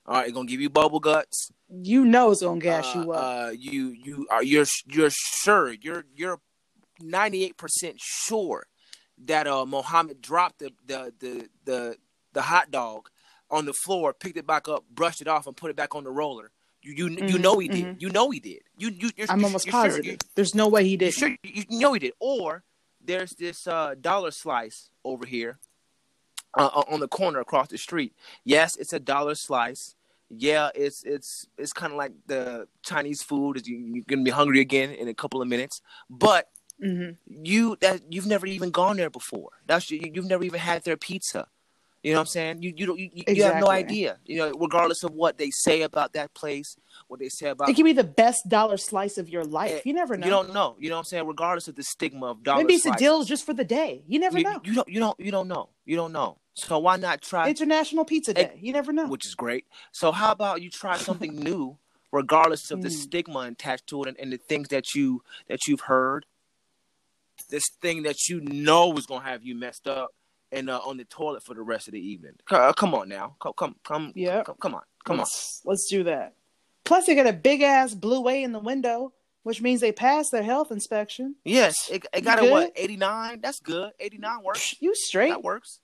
[0.06, 1.50] All right, it's gonna give you bubble guts.
[1.70, 3.48] You know it's gonna gas uh, you up.
[3.48, 6.40] Uh, you you are you're you're sure you're you're
[7.00, 8.66] ninety eight percent sure
[9.26, 11.96] that uh Mohammed dropped the the the the
[12.34, 13.10] the hot dog
[13.50, 16.04] on the floor, picked it back up, brushed it off, and put it back on
[16.04, 16.52] the roller.
[16.82, 17.86] You you you Mhm, know he did.
[17.86, 18.02] mhm.
[18.02, 18.62] You know he did.
[18.78, 19.82] You you you're, I'm you're- almost you're sure.
[19.82, 20.18] positive.
[20.36, 21.14] There's no way he did.
[21.14, 22.14] sure you know he did.
[22.20, 22.64] Or
[23.06, 25.60] there's this uh dollar slice over here
[26.58, 28.14] uh, on the corner across the street.
[28.44, 29.96] Yes, it's a dollar slice.
[30.30, 33.66] Yeah, it's it's it's kind of like the Chinese food.
[33.66, 36.50] You're gonna be hungry again in a couple of minutes, but
[36.82, 39.50] hmm you that you've never even gone there before.
[39.68, 41.48] That's you, you've never even had their pizza.
[42.04, 42.64] You know what I'm saying?
[42.64, 44.18] You you don't you, you you have no idea.
[44.26, 46.76] You know, regardless of what they say about that place,
[47.08, 49.86] what they say about It could be the best dollar slice of your life.
[49.86, 50.26] You never know.
[50.26, 50.76] You don't know.
[50.80, 51.28] You know what I'm saying?
[51.28, 54.04] Regardless of the stigma of dollar Maybe it's a deal just for the day.
[54.08, 54.62] You never you, know.
[54.64, 55.70] you don't you don't you don't know.
[55.86, 56.40] You don't know.
[56.56, 58.58] So why not try International Pizza Day.
[58.60, 59.08] You never know.
[59.08, 59.66] which is great.
[59.92, 61.78] So how about you try something new,
[62.12, 62.92] regardless of the Mm.
[62.94, 66.26] stigma attached to it and, and the things that you that you've heard.
[67.50, 70.10] This thing that you know is gonna have you messed up
[70.52, 72.34] and uh, on the toilet for the rest of the evening.
[72.50, 74.44] Uh, come on now, come come come, Yeah.
[74.44, 75.20] come, come on, come on.
[75.20, 76.34] let's, Let's do that.
[76.84, 80.32] Plus, they got a big ass blue A in the window, which means they passed
[80.32, 81.36] their health inspection.
[81.46, 83.40] Yes, it, it got You a what eighty nine.
[83.42, 83.92] That's good.
[84.00, 84.76] Eighty nine works.
[84.80, 85.30] You straight.
[85.30, 85.80] That works.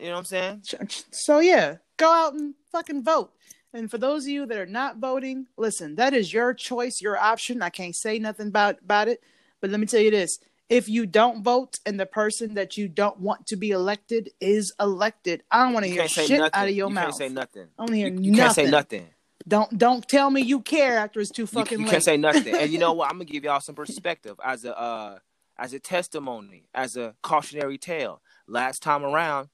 [0.00, 0.62] You know what I'm saying?
[1.10, 3.32] So yeah, go out and fucking vote.
[3.74, 7.16] And for those of you that are not voting, listen, that is your choice, your
[7.16, 7.62] option.
[7.62, 9.22] I can't say nothing about about it,
[9.60, 10.38] but let me tell you this:
[10.72, 14.72] if you don't vote and the person that you don't want to be elected is
[14.80, 16.50] elected, I don't want to hear shit nothing.
[16.54, 17.04] out of your you mouth.
[17.04, 17.66] You can't say nothing.
[17.78, 19.02] I don't hear You, you can't say nothing.
[19.02, 19.10] nothing.
[19.46, 21.90] Don't don't tell me you care after it's too You, fucking you late.
[21.90, 22.54] can't say nothing.
[22.54, 23.06] and you know what?
[23.10, 25.18] I'm gonna give y'all some perspective as a uh,
[25.58, 28.22] as a testimony, as a cautionary tale.
[28.46, 29.48] Last time around,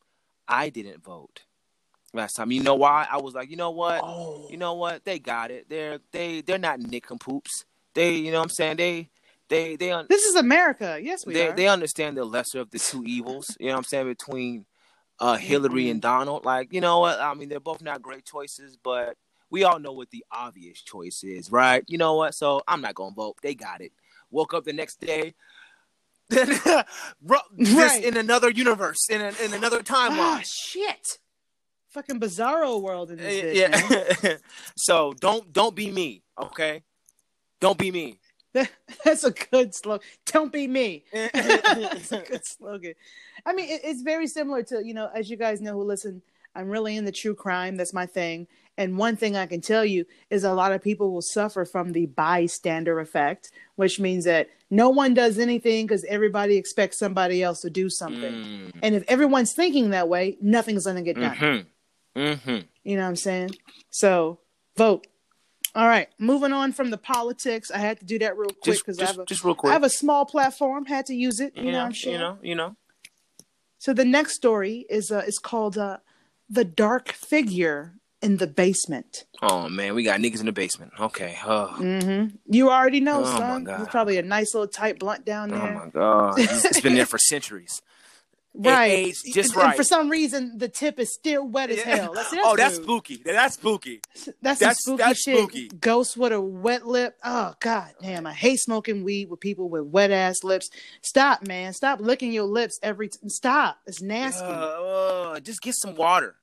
[0.47, 1.43] I didn't vote.
[2.15, 3.07] Last time, you know why?
[3.11, 4.01] I was like, you know what?
[4.03, 5.05] oh, You know what?
[5.05, 5.69] They got it.
[5.69, 7.65] They're they they're not nick and nickompoops.
[7.95, 8.77] They, you know what I'm saying?
[8.77, 9.09] They
[9.49, 10.99] they they un- this is America.
[11.03, 11.57] Yes, we they are.
[11.57, 13.57] they understand the lesser of the two evils.
[13.59, 14.67] You know what I'm saying between
[15.21, 16.19] uh, Hillary and mm-hmm.
[16.19, 16.45] Donald.
[16.45, 17.21] Like you know what?
[17.21, 19.17] I mean, they're both not great choices, but
[19.51, 21.85] we all know what the obvious choice is, right?
[21.87, 22.35] You know what?
[22.35, 23.37] So I'm not gonna vote.
[23.43, 23.93] They got it.
[24.31, 25.35] Woke up the next day.
[27.23, 28.05] Bro, Right.
[28.05, 30.19] in another universe, in a, in another timeline.
[30.19, 31.19] Ah, shit.
[31.89, 34.17] Fucking bizarro world in this eh, man.
[34.23, 34.37] yeah.
[34.77, 36.83] so don't don't be me, okay?
[37.61, 38.19] Don't be me.
[39.05, 40.07] That's a good slogan.
[40.27, 41.05] Don't be me.
[41.13, 42.95] That's a good slogan.
[43.45, 46.23] I mean, it, it's very similar to you know, as you guys know who listen.
[46.55, 47.77] I'm really into true crime.
[47.77, 48.49] That's my thing.
[48.77, 51.93] And one thing I can tell you is a lot of people will suffer from
[51.93, 57.61] the bystander effect, which means that no one does anything because everybody expects somebody else
[57.63, 58.33] to do something.
[58.33, 58.73] Mm.
[58.83, 61.37] And if everyone's thinking that way, nothing's going to get done.
[61.37, 62.21] Mm-hmm.
[62.21, 62.59] Mm-hmm.
[62.85, 63.51] You know what I'm saying?
[63.91, 64.39] So
[64.77, 65.07] vote.
[65.75, 67.71] All right, moving on from the politics.
[67.71, 69.71] I had to do that real quick because I have a just real quick.
[69.71, 70.87] I have a small platform.
[70.87, 71.57] Had to use it.
[71.57, 72.13] You, know, I'm sure.
[72.13, 72.77] you know, you know.
[73.79, 75.99] So the next story is uh, is called uh,
[76.49, 80.93] "The Dark Figure in the Basement." Oh man, we got niggas in the basement.
[80.99, 81.37] Okay.
[81.45, 83.65] Oh, hmm You already know, Oh, son.
[83.65, 85.61] There's probably a nice little tight blunt down there.
[85.61, 87.81] oh my god, it's been there for centuries.
[88.59, 88.91] Right.
[88.91, 92.13] aged just And- and for some reason, the tip is still wet as hell.
[92.15, 92.85] That's, that's oh, that's rude.
[92.85, 93.23] spooky.
[93.25, 94.01] That's spooky.
[94.43, 95.39] That's, That's- spooky that's shit.
[95.39, 95.69] spooky.
[95.69, 97.17] Ghost with a wet lip.
[97.25, 98.27] Oh god damn!
[98.27, 100.69] I hate smoking weed with people with wet ass lips.
[101.03, 101.73] Stop, man.
[101.73, 103.09] Stop licking your lips every.
[103.09, 103.79] T- Stop.
[103.87, 104.45] It's nasty.
[104.45, 106.35] Uh, uh, just get some water.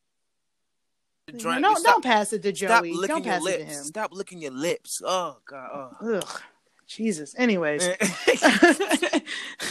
[1.36, 2.94] Drink- no, stop, don't pass it to stop Joey.
[2.94, 3.78] licking Don't your pass it to lips.
[3.80, 3.84] him.
[3.86, 5.02] Stop licking your lips.
[5.04, 5.96] Oh god.
[6.02, 6.42] Ugh,
[6.88, 7.34] Jesus.
[7.38, 7.96] Anyways, Oh.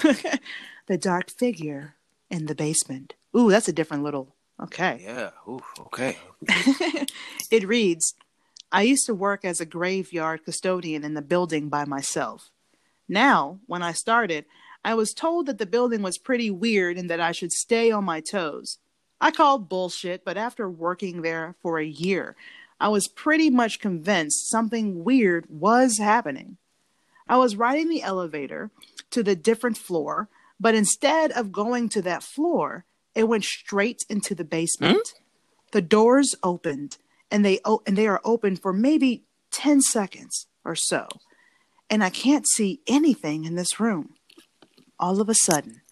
[0.86, 1.94] the dark figure
[2.30, 3.14] in the basement.
[3.36, 4.34] Ooh, that's a different little.
[4.62, 5.00] Okay.
[5.02, 5.30] yeah.
[5.48, 6.16] Ooh, okay.
[7.50, 8.14] It reads
[8.72, 12.50] I used to work as a graveyard custodian in the building by myself.
[13.08, 14.46] Now, when I started,
[14.84, 18.04] I was told that the building was pretty weird and that I should stay on
[18.04, 18.78] my toes.
[19.20, 22.36] I called bullshit, but after working there for a year,
[22.80, 26.56] I was pretty much convinced something weird was happening.
[27.28, 28.70] I was riding the elevator
[29.10, 30.28] to the different floor,
[30.60, 34.96] but instead of going to that floor, it went straight into the basement.
[34.96, 35.22] Hmm?
[35.72, 36.98] The doors opened
[37.30, 41.06] and they o- and they are open for maybe 10 seconds or so.
[41.90, 44.14] And I can't see anything in this room.
[44.98, 45.82] All of a sudden,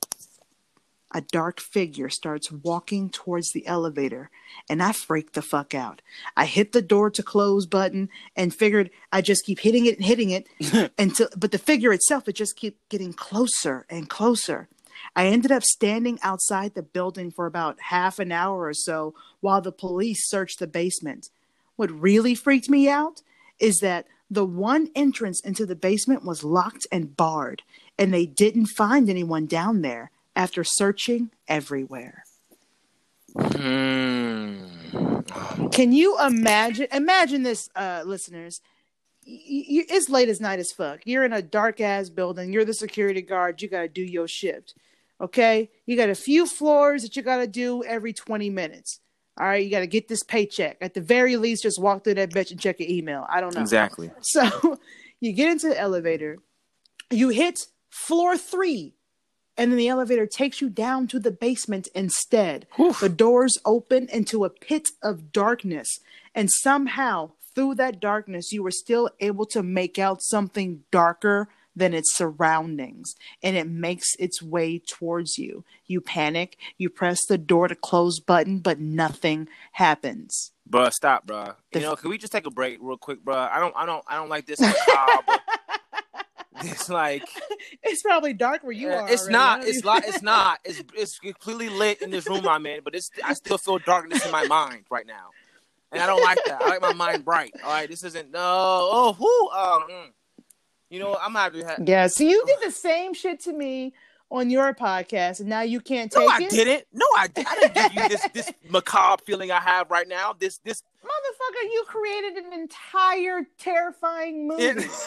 [1.12, 4.30] a dark figure starts walking towards the elevator
[4.68, 6.02] and I freak the fuck out.
[6.36, 10.04] I hit the door to close button and figured I just keep hitting it and
[10.04, 14.68] hitting it until but the figure itself it just keep getting closer and closer.
[15.14, 19.60] I ended up standing outside the building for about half an hour or so while
[19.60, 21.28] the police searched the basement.
[21.76, 23.22] What really freaked me out
[23.58, 27.62] is that the one entrance into the basement was locked and barred,
[27.98, 32.24] and they didn't find anyone down there after searching everywhere.
[33.36, 34.64] Hmm.
[35.70, 36.88] Can you imagine?
[36.92, 38.60] Imagine this, uh, listeners.
[39.24, 41.00] It's late as night as fuck.
[41.04, 42.52] You're in a dark ass building.
[42.52, 43.62] You're the security guard.
[43.62, 44.74] You got to do your shift.
[45.20, 45.70] Okay.
[45.86, 49.00] You got a few floors that you got to do every 20 minutes.
[49.38, 49.64] All right.
[49.64, 50.76] You got to get this paycheck.
[50.80, 53.24] At the very least, just walk through that bitch and check your email.
[53.30, 53.60] I don't know.
[53.60, 54.10] Exactly.
[54.22, 54.78] So
[55.20, 56.38] you get into the elevator,
[57.10, 57.60] you hit
[57.90, 58.96] floor three,
[59.56, 62.66] and then the elevator takes you down to the basement instead.
[62.76, 62.94] Whew.
[63.00, 65.88] The doors open into a pit of darkness,
[66.34, 71.94] and somehow through that darkness, you were still able to make out something darker than
[71.94, 75.64] its surroundings, and it makes its way towards you.
[75.86, 80.52] You panic, you press the door to close button, but nothing happens.
[80.68, 81.54] Bruh, stop, bruh.
[81.72, 83.50] The You know, can we just take a break real quick, bruh?
[83.50, 85.40] I don't, I don't, I don't like this macabre.
[86.64, 87.22] it's like
[87.82, 89.10] It's probably dark where you uh, are.
[89.10, 89.60] it's already, not.
[89.60, 89.66] huh?
[89.68, 90.04] It's not.
[90.06, 90.58] It's not.
[90.64, 94.24] It's it's completely lit in this room I'm in, but it's I still feel darkness
[94.24, 95.30] in my mind right now,
[95.90, 96.62] and I don't like that.
[96.62, 97.52] I like my mind bright.
[97.64, 98.38] All right, this isn't no.
[98.40, 99.26] Oh, who?
[99.26, 100.10] Oh, mm.
[100.90, 101.20] you know, what?
[101.22, 101.60] I'm happy.
[101.60, 103.92] to have- Yeah, so you did the same shit to me
[104.32, 106.26] on your podcast, and now you can't take it.
[106.26, 106.50] No, I it.
[106.50, 106.84] didn't.
[106.92, 110.34] No, I, I didn't give you this this macabre feeling I have right now.
[110.36, 110.82] This this.
[111.04, 114.64] Motherfucker, you created an entire terrifying movie.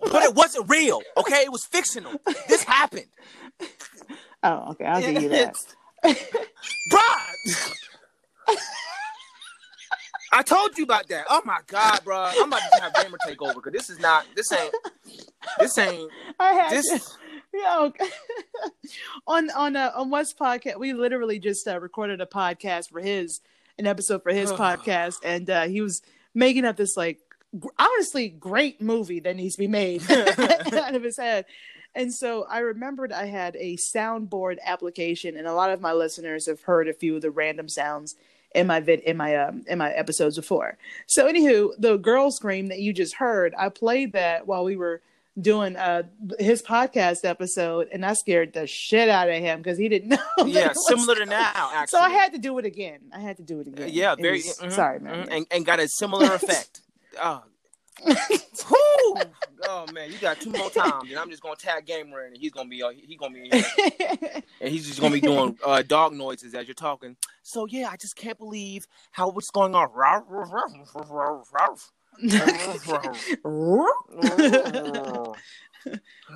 [0.00, 1.00] but it wasn't real.
[1.16, 2.20] Okay, it was fictional.
[2.48, 3.06] This happened.
[4.42, 5.56] oh, okay, I'll give you that.
[6.90, 7.72] Bruh!
[10.34, 11.26] I told you about that.
[11.30, 12.16] Oh my god, bro!
[12.18, 14.26] I'm about to have gamer take over because this is not.
[14.34, 14.74] This ain't.
[15.60, 16.10] This ain't.
[16.40, 17.16] I had This.
[17.54, 18.08] yeah, okay.
[19.28, 20.80] on on uh, on West podcast.
[20.80, 23.42] We literally just uh, recorded a podcast for his
[23.78, 26.02] an episode for his podcast, and uh, he was
[26.34, 27.20] making up this like
[27.56, 31.44] gr- honestly great movie that needs to be made out of his head.
[31.94, 36.46] And so I remembered I had a soundboard application, and a lot of my listeners
[36.46, 38.16] have heard a few of the random sounds
[38.54, 40.78] in my vid in my um in my episodes before.
[41.06, 45.00] So anywho, the girl scream that you just heard, I played that while we were
[45.40, 46.04] doing uh
[46.38, 50.44] his podcast episode, and I scared the shit out of him because he didn't know.
[50.46, 51.70] Yeah, similar to now.
[51.74, 53.00] Actually, So I had to do it again.
[53.12, 53.88] I had to do it again.
[53.92, 54.38] Yeah, very.
[54.38, 55.26] was- mhm, sorry, man.
[55.26, 56.80] mhm, and, and got a similar effect.
[57.22, 57.42] Oh.
[59.66, 62.36] Oh man, you got two more times, and I'm just gonna tag gamer in, and
[62.36, 64.42] he's gonna be uh, he gonna be in here.
[64.60, 67.16] and he's just gonna be doing uh, dog noises as you're talking.
[67.42, 69.90] So yeah, I just can't believe how what's going on.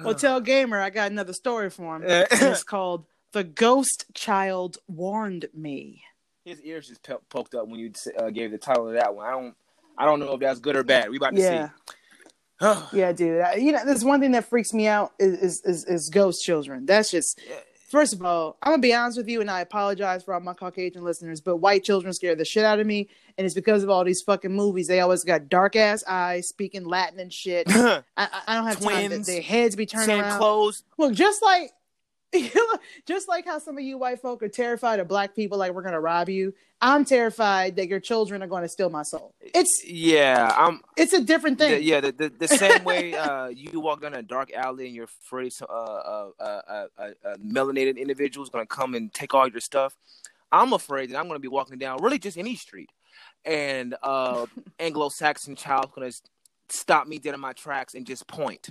[0.04, 2.02] well, tell gamer I got another story for him.
[2.06, 6.02] It's called "The Ghost Child Warned Me."
[6.44, 9.26] His ears just po- poked up when you uh, gave the title of that one.
[9.26, 9.54] I don't,
[9.98, 11.10] I don't know if that's good or bad.
[11.10, 11.68] We about to Yeah,
[12.90, 12.96] see.
[12.96, 13.40] yeah, dude.
[13.42, 16.42] I, you know, there's one thing that freaks me out is, is is is ghost
[16.44, 16.86] children.
[16.86, 17.40] That's just.
[17.90, 20.52] First of all, I'm gonna be honest with you, and I apologize for all my
[20.52, 23.88] Caucasian listeners, but white children scare the shit out of me, and it's because of
[23.88, 24.88] all these fucking movies.
[24.88, 27.64] They always got dark ass eyes, speaking Latin and shit.
[27.70, 29.06] I, I, don't have time.
[29.08, 30.38] Twins, Their heads be turning Same around.
[30.38, 30.84] clothes.
[30.98, 31.70] Look, just like
[33.06, 35.82] just like how some of you white folk are terrified of black people like we're
[35.82, 39.34] gonna rob you, I'm terrified that your children are gonna steal my soul.
[39.40, 40.80] It's Yeah, I'm.
[40.96, 41.82] it's a different The, thing.
[41.82, 45.04] yeah, the, the, the same way uh, you walk down a dark alley and you're
[45.22, 49.12] afraid some, uh, uh, uh, uh, uh, uh, melanated individual is going to come and
[49.12, 49.96] take all your stuff.
[50.52, 52.90] I'm afraid that I'm going to be walking down really just any street,
[53.44, 54.46] and uh,
[54.78, 56.16] Anglo-Saxon child going to
[56.70, 58.70] stop me dead in my tracks and just point,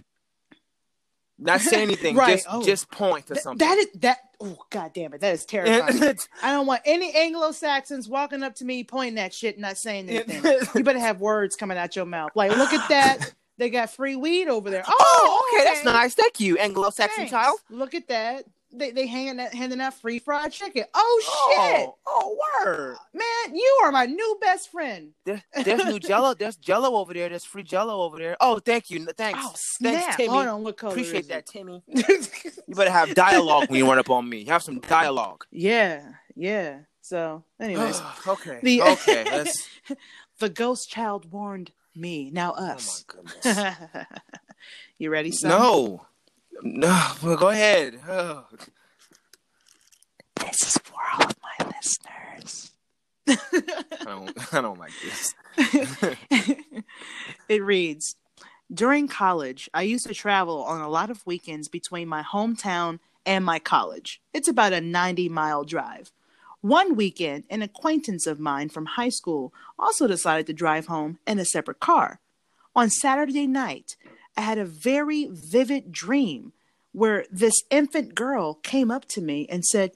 [1.39, 2.63] not say anything, Right, just oh.
[2.63, 3.67] just point to Th- something.
[3.67, 4.17] that is that.
[4.39, 6.17] Oh god damn it, that is terrifying.
[6.43, 9.77] I don't want any Anglo Saxons walking up to me, pointing at shit, and not
[9.77, 10.43] saying anything.
[10.75, 12.31] you better have words coming out your mouth.
[12.35, 13.33] Like, look at that.
[13.57, 14.83] They got free weed over there.
[14.87, 16.13] Oh, oh, okay, that's nice.
[16.13, 17.31] Thank you, Anglo-Saxon Thanks.
[17.31, 17.57] child.
[17.71, 18.45] Look at that.
[18.77, 20.85] They they hanging that handing out free fried chicken.
[20.93, 22.97] Oh shit, Oh, oh, word.
[23.13, 25.11] man, you are my new best friend.
[25.25, 26.33] There, there's new Jello.
[26.33, 27.29] There's Jello over there.
[27.29, 28.37] There's free Jello over there.
[28.39, 29.05] Oh, thank you.
[29.05, 29.39] Thanks.
[29.41, 29.93] Oh snap!
[29.95, 30.29] Thanks, Timmy.
[30.29, 31.45] Hold on, what color Appreciate that?
[31.45, 31.83] Timmy.
[32.69, 34.43] You better have dialogue when you run up on me.
[34.45, 35.45] Have some dialogue.
[35.51, 36.01] yeah,
[36.35, 36.79] yeah.
[37.01, 38.59] So, anyways, okay.
[38.61, 39.23] The- okay.
[39.31, 39.69] Let's.
[40.39, 42.29] the ghost child warned me.
[42.29, 43.05] Now Oh my us.
[43.07, 43.75] goodness.
[44.97, 45.49] you ready, son?
[45.51, 46.06] No.
[46.63, 47.11] No.
[47.23, 47.99] Well, go ahead.
[48.07, 48.45] Oh.
[50.35, 52.71] This is for all of my listeners.
[53.27, 54.53] I don't.
[54.53, 55.35] I don't like this.
[57.49, 58.15] it reads
[58.73, 63.43] During college, I used to travel on a lot of weekends between my hometown and
[63.43, 64.21] my college.
[64.33, 66.11] It's about a 90 mile drive.
[66.61, 71.39] One weekend, an acquaintance of mine from high school also decided to drive home in
[71.39, 72.19] a separate car.
[72.75, 73.95] On Saturday night,
[74.37, 76.53] I had a very vivid dream
[76.91, 79.91] where this infant girl came up to me and said,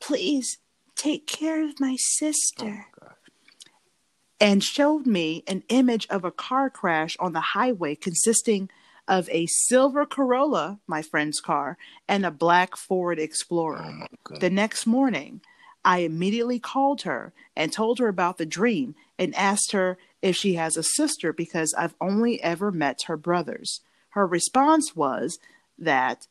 [0.00, 0.58] Please
[0.96, 2.86] take care of my sister.
[4.40, 8.70] And showed me an image of a car crash on the highway consisting
[9.06, 11.76] of a silver Corolla, my friend's car,
[12.08, 14.06] and a black Ford Explorer.
[14.40, 15.42] the next morning,
[15.84, 20.54] I immediately called her and told her about the dream and asked her if she
[20.54, 23.82] has a sister because I've only ever met her brothers.
[24.10, 25.38] Her response was
[25.78, 26.26] that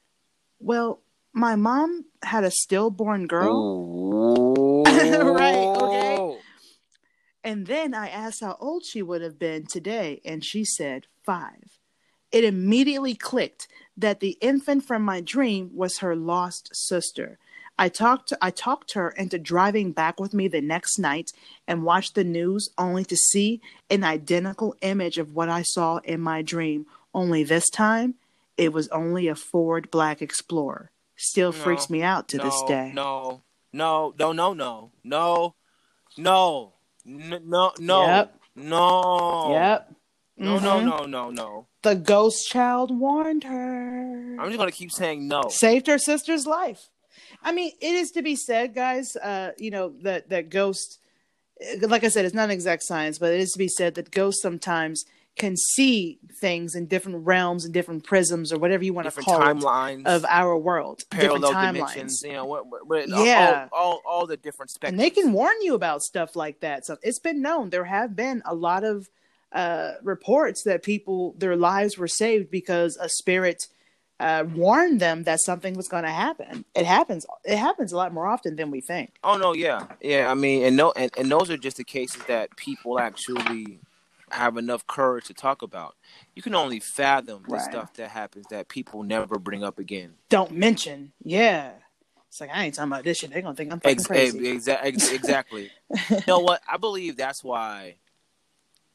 [0.60, 6.38] Well, my mom had a stillborn girl, Right, okay.
[7.44, 11.78] and then I asked how old she would have been today, and she said five.
[12.32, 17.38] It immediately clicked that the infant from my dream was her lost sister.
[17.78, 21.32] I talked I talked her into driving back with me the next night
[21.68, 26.22] and watched the news only to see an identical image of what I saw in
[26.22, 26.86] my dream.
[27.14, 28.16] Only this time
[28.58, 30.92] it was only a Ford Black Explorer.
[31.16, 32.92] Still No, freaks me out to this day.
[32.94, 35.54] No, no, no, no, no, no,
[36.16, 36.74] no,
[37.06, 38.40] no, no, Yep.
[38.56, 39.48] no.
[39.50, 39.94] Yep.
[40.38, 40.86] No, no, Mhm.
[40.86, 41.68] no, no, no.
[41.82, 44.38] The ghost child warned her.
[44.40, 45.44] I'm just gonna keep saying no.
[45.50, 46.90] saved her sister's life.
[47.44, 49.16] I mean, it is to be said, guys.
[49.16, 51.00] Uh, you know that that ghost,
[51.82, 54.42] like I said, it's not exact science, but it is to be said that ghosts
[54.42, 55.04] sometimes
[55.36, 59.26] can see things in different realms and different prisms or whatever you want to Different
[59.26, 62.22] call timelines it of our world, parallel dimensions.
[62.22, 63.68] timelines, You know, what, what, what, Yeah.
[63.72, 64.90] all, all, all the different spectrums.
[64.90, 66.86] and they can warn you about stuff like that.
[66.86, 67.72] So it's been known.
[67.72, 69.10] There have been a lot of
[69.52, 73.64] uh, reports that people their lives were saved because a spirit
[74.24, 76.66] uh, warned them that something was going to happen.
[76.76, 77.26] It happens.
[77.44, 79.16] It happens a lot more often than we think.
[79.24, 80.32] Oh no, yeah, yeah.
[80.32, 83.80] I mean, and no, and, and those are just the cases that people actually
[84.32, 85.96] have enough courage to talk about.
[86.36, 87.62] You can only fathom the Right.
[87.62, 90.14] stuff that happens that people never bring up again.
[90.30, 91.12] Don't mention.
[91.24, 91.72] Yeah.
[92.30, 93.30] It's like I ain't talking about this shit.
[93.32, 94.40] They're gonna think I'm fucking Ex- crazy.
[94.40, 95.70] exa- ex- exactly.
[96.10, 96.62] you know what?
[96.68, 97.98] I believe that's why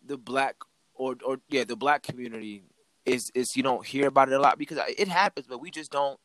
[0.04, 0.56] the black
[0.94, 2.64] or or yeah, the black community
[3.09, 5.90] is is you don't hear about it a lot because it happens, but we just
[5.90, 6.18] don't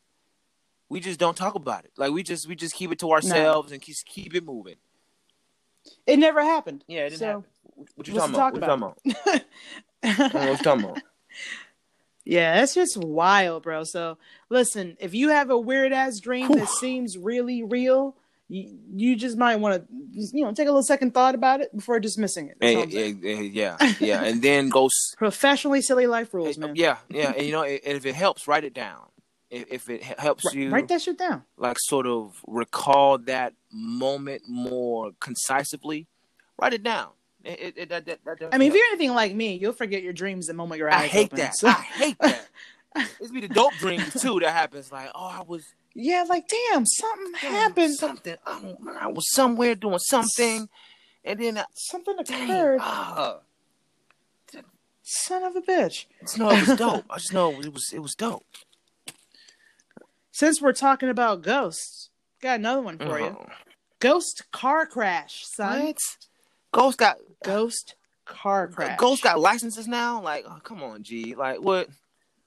[0.88, 1.92] we just don't talk about it.
[1.96, 4.76] Like we just we just keep it to ourselves and keep keep it moving.
[6.06, 6.84] It never happened.
[6.86, 7.44] Yeah, it didn't So, happen.
[7.94, 8.52] What you talking about?
[8.54, 9.42] What you talking
[10.02, 10.32] about?
[10.34, 11.02] What you talking about?
[12.24, 13.84] yeah, that's just wild, bro.
[13.84, 14.18] So
[14.48, 18.16] listen, if you have a weird ass dream that seems really real,
[18.48, 21.74] you, you just might want to, you know, take a little second thought about it
[21.74, 22.76] before dismissing it.
[22.76, 24.86] All Eh, eh, eh, yeah, yeah, and then go.
[24.86, 26.74] s- Professionally silly life rules, man.
[26.76, 29.06] Yeah, yeah, and you know, and if it helps, write it down.
[29.50, 31.44] If, if it helps you, Write that shit down.
[31.56, 36.06] like sort of recall that moment more concisely,
[36.60, 37.10] write it down.
[37.44, 38.20] It, it, it,
[38.52, 41.02] I mean, if you're anything like me, you'll forget your dreams the moment your eyes
[41.04, 41.38] I hate open.
[41.38, 41.54] that.
[41.56, 42.46] So- I hate that.
[43.20, 44.90] It's be the dope dreams too that happens.
[44.92, 45.64] Like, oh, I was
[45.94, 47.94] yeah, like damn, something doing happened.
[47.94, 48.36] Something.
[48.46, 50.68] I, don't- I was somewhere doing something,
[51.24, 52.80] and then I, Something dang, occurred.
[52.82, 53.38] ah,
[55.06, 56.06] Son of a bitch.
[56.22, 57.04] Just know it was dope.
[57.10, 58.44] I just know it was it was dope.
[60.32, 63.36] Since we're talking about ghosts, got another one for you.
[63.38, 63.46] Oh.
[64.00, 65.84] Ghost car crash, son.
[65.86, 65.98] What?
[66.72, 68.98] Ghost got Ghost car crash.
[68.98, 70.20] Ghost got licenses now.
[70.22, 71.34] Like, oh, come on, G.
[71.34, 71.88] Like, what?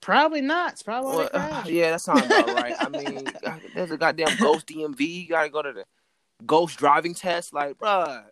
[0.00, 0.72] Probably not.
[0.72, 2.74] It's probably they uh, yeah, that sounds about right.
[2.78, 3.28] I mean,
[3.74, 5.00] there's a goddamn Ghost DMV.
[5.00, 5.84] You gotta go to the
[6.46, 7.52] Ghost driving test.
[7.52, 8.24] Like, bruh.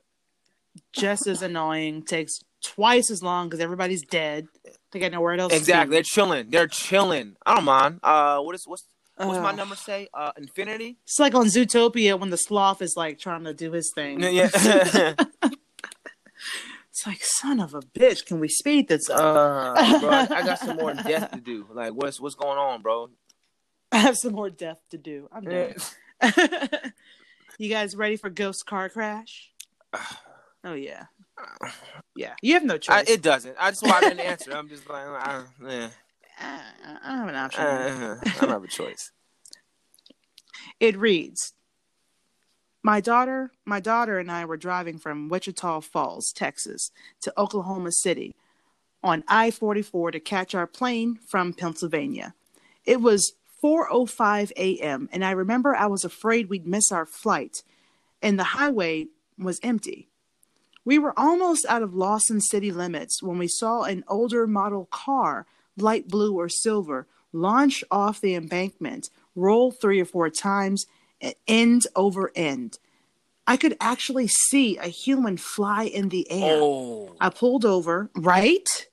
[0.92, 2.02] Just as annoying.
[2.02, 4.46] Takes twice as long because everybody's dead.
[4.92, 5.52] They got nowhere else.
[5.52, 5.96] Exactly.
[5.96, 6.50] They're chilling.
[6.50, 7.36] They're chilling.
[7.44, 8.00] I don't mind.
[8.02, 8.86] Uh, what is what's
[9.16, 10.08] what's my number say?
[10.14, 10.98] Uh, Infinity.
[11.04, 14.20] It's like on Zootopia when the sloth is like trying to do his thing.
[14.22, 14.48] Yeah.
[16.96, 18.24] It's like son of a bitch.
[18.24, 19.20] Can we speed this up?
[19.20, 21.66] uh, bro, I got some more death to do.
[21.70, 23.10] Like, what's what's going on, bro?
[23.92, 25.28] I have some more death to do.
[25.30, 25.74] I'm done.
[27.58, 29.50] you guys ready for Ghost Car Crash?
[30.64, 31.04] Oh yeah,
[32.16, 32.34] yeah.
[32.42, 33.08] You have no I, choice.
[33.08, 33.54] it doesn't.
[33.60, 34.52] I just want an answer.
[34.52, 35.88] I'm just like, I, eh,
[36.40, 36.60] I,
[37.04, 37.62] I don't have an option.
[37.62, 39.12] uh, I don't have a choice.
[40.80, 41.52] It reads
[42.86, 48.36] My daughter, my daughter and I were driving from Wichita Falls, Texas to Oklahoma City
[49.02, 52.34] on I-44 to catch our plane from Pennsylvania.
[52.84, 55.08] It was 4:05 a.m.
[55.10, 57.64] and I remember I was afraid we'd miss our flight
[58.22, 60.06] and the highway was empty.
[60.84, 65.44] We were almost out of Lawton city limits when we saw an older model car,
[65.76, 70.86] light blue or silver, launch off the embankment, roll three or four times,
[71.46, 72.78] end over end.
[73.46, 76.58] I could actually see a human fly in the air.
[76.60, 78.88] Oh, I pulled over, right?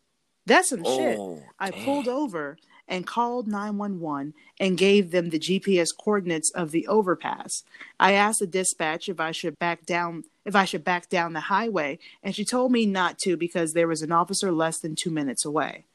[0.45, 1.17] That's some shit.
[1.17, 1.83] oh, I damn.
[1.83, 2.57] pulled over
[2.87, 7.63] and called 911 and gave them the GPS coordinates of the overpass.
[7.99, 11.39] I asked the dispatch if I should back down if I should back down the
[11.39, 15.09] highway and she told me not to because there was an officer less than 2
[15.09, 15.85] minutes away.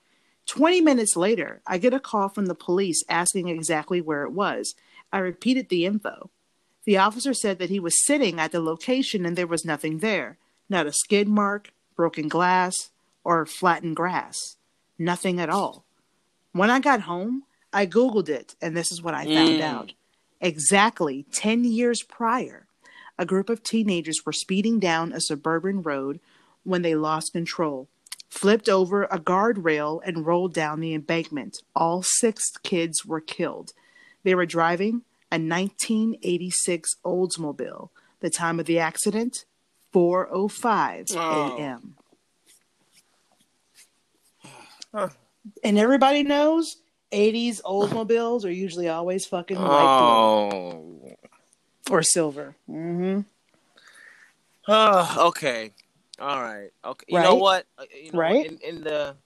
[0.47, 4.75] 20 minutes later, I get a call from the police asking exactly where it was.
[5.13, 6.31] I repeated the info.
[6.85, 10.39] The officer said that he was sitting at the location and there was nothing there.
[10.69, 12.91] Not a skid mark, broken glass,
[13.25, 14.57] or flattened grass.
[14.99, 15.85] Nothing at all.
[16.53, 19.61] When I got home, I Googled it, and this is what I found Mm.
[19.61, 19.93] out.
[20.41, 22.67] Exactly 10 years prior,
[23.19, 26.21] a group of teenagers were speeding down a suburban road
[26.65, 27.89] when they lost control,
[28.31, 31.59] flipped over a guardrail, and rolled down the embankment.
[31.75, 33.73] All six kids were killed.
[34.29, 37.89] They were driving a 1986 Oldsmobile.
[38.21, 39.47] The time of the accident,
[39.95, 41.57] 4:05 Oh.
[41.57, 41.97] a.m.
[44.95, 45.09] Huh.
[45.65, 46.77] And everybody knows
[47.11, 51.17] 80s Oldsmobiles are usually always fucking white Oh.
[51.91, 52.55] or silver.
[52.67, 53.21] hmm
[54.69, 55.73] Oh, okay.
[56.21, 56.69] All right.
[56.85, 57.07] Okay.
[57.09, 57.65] You know what?
[57.79, 58.45] Uh, You know, Right?
[58.45, 59.17] In, in the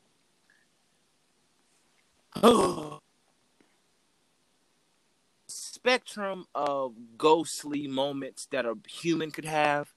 [5.82, 9.92] spectrum of ghostly moments that a human could have,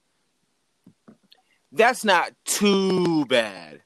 [1.72, 3.82] that's not too bad.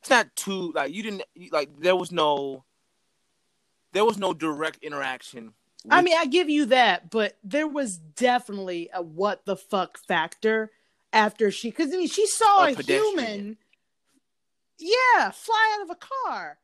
[0.00, 2.64] It's not too like you didn't like there was no
[3.92, 5.54] there was no direct interaction.
[5.90, 10.70] I mean, I give you that, but there was definitely a what the fuck factor
[11.12, 13.56] after she, because I mean, she saw A a, human,
[14.78, 16.58] yeah, fly out of a car,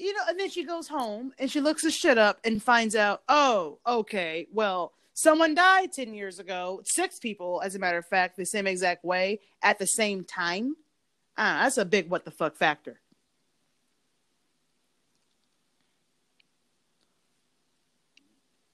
[0.00, 2.96] you know, and then she goes home and she looks the shit up and finds
[2.96, 8.06] out, oh, okay, well, someone died 10 years ago, six people, as a matter of
[8.06, 10.74] fact, the same exact way at the same time.
[11.36, 13.00] Ah, that's a big what the fuck factor.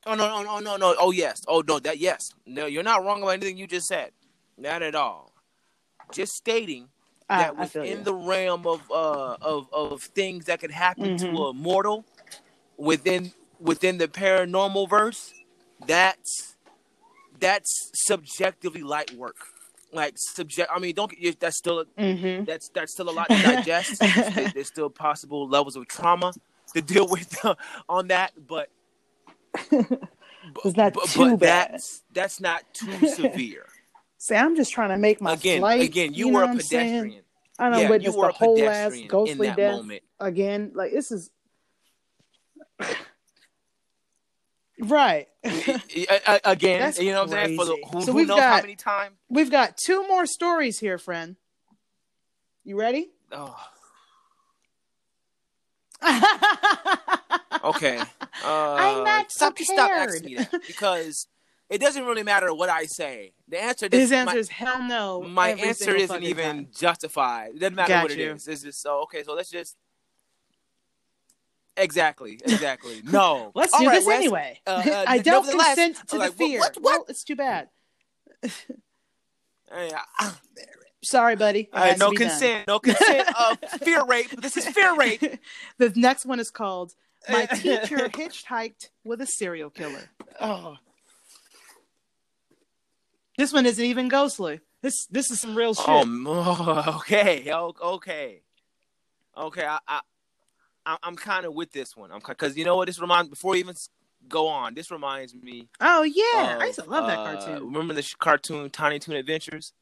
[0.09, 0.95] Oh no no no no no!
[1.01, 1.43] Oh yes!
[1.49, 1.81] Oh no!
[1.81, 2.33] That yes!
[2.47, 4.13] No, you're not wrong about anything you just said.
[4.57, 5.33] Not at all.
[6.13, 6.89] Just stating
[7.29, 8.03] Ah, that was in you.
[8.05, 11.51] the realm of uh of of things that could happen to Mhm.
[11.51, 12.05] a mortal
[12.77, 15.33] within within the paranormal verse,
[15.87, 16.57] that's
[17.39, 19.37] that's subjectively light work.
[19.93, 20.69] Like subject.
[20.75, 21.41] I mean, don't get.
[21.41, 24.01] That's still hmm that's that's still a lot to digest.
[24.35, 26.33] There- There's still possible levels of trauma
[26.75, 27.37] to deal with
[27.89, 28.69] on that, but
[30.65, 31.73] It's not but, too but bad.
[31.73, 33.67] that's that's not too severe.
[34.27, 35.83] See, I'm just trying to make my again, flight.
[35.83, 37.23] again, you, know were a pedestrian.
[37.61, 40.03] I don't yeah, witness you were the a whole ass ghostly death moment.
[40.19, 40.73] again.
[40.75, 41.31] Like this is
[44.81, 45.29] right.
[46.45, 47.57] Again, That's you know what I'm saying?
[47.57, 49.15] For the, who, So who we've knows how got- many times?
[49.29, 51.37] We've got two more stories here, friend.
[52.65, 53.11] You ready?
[53.31, 53.57] Oh,
[57.65, 57.99] okay.
[58.45, 60.51] Uh, I'm not stop, stop asking me prepared.
[60.53, 61.27] that because
[61.69, 63.33] it doesn't really matter what I say.
[63.49, 65.23] The answer, His answer my, is hell no.
[65.23, 66.69] my answer isn't even time.
[66.77, 67.51] justified.
[67.57, 68.33] It doesn't matter Got what it you.
[68.33, 68.47] is.
[68.49, 69.23] It's just so okay.
[69.25, 69.77] So let's just
[71.77, 73.03] exactly, exactly.
[73.11, 74.17] No, Let's All do right, this Wes.
[74.17, 74.61] anyway.
[74.67, 76.61] Uh, uh, I don't consent to like, the what- fear.
[76.61, 76.83] what- what?
[76.85, 77.69] Well, it's too bad.
[78.43, 80.33] Hey, I-
[81.03, 81.69] Sorry, buddy.
[81.73, 82.29] It has no be done.
[82.29, 82.67] consent.
[82.67, 84.31] No consent of fear rape.
[84.41, 85.21] This is fear rape.
[85.79, 86.95] the next one is called
[87.29, 90.11] "My Teacher Hitchhiked with a Serial Killer."
[90.41, 90.77] Oh,
[93.37, 94.61] This one isn't even ghostly.
[94.83, 95.85] This this is some real shit.
[95.89, 97.53] oh okay.
[97.53, 98.43] Okay.
[99.37, 99.65] Okay.
[99.67, 100.01] I, I,
[100.87, 102.11] I- I'm kind of with this one.
[102.13, 103.29] I'm because you know what this reminds.
[103.31, 103.75] Before we even
[104.29, 105.69] go on, this reminds me.
[105.81, 107.67] Oh yeah, of, I used to love that uh, cartoon.
[107.67, 109.73] Remember the sh- cartoon Tiny Toon Adventures?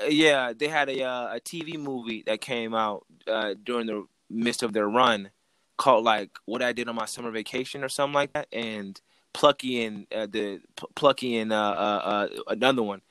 [0.00, 4.04] Uh, yeah, they had a uh, a TV movie that came out uh, during the
[4.28, 5.30] midst of their run
[5.76, 8.48] called like "What I Did on My Summer Vacation" or something like that.
[8.52, 9.00] And
[9.34, 10.60] Plucky and uh, the
[10.94, 13.02] Plucky and uh, uh, uh, another one,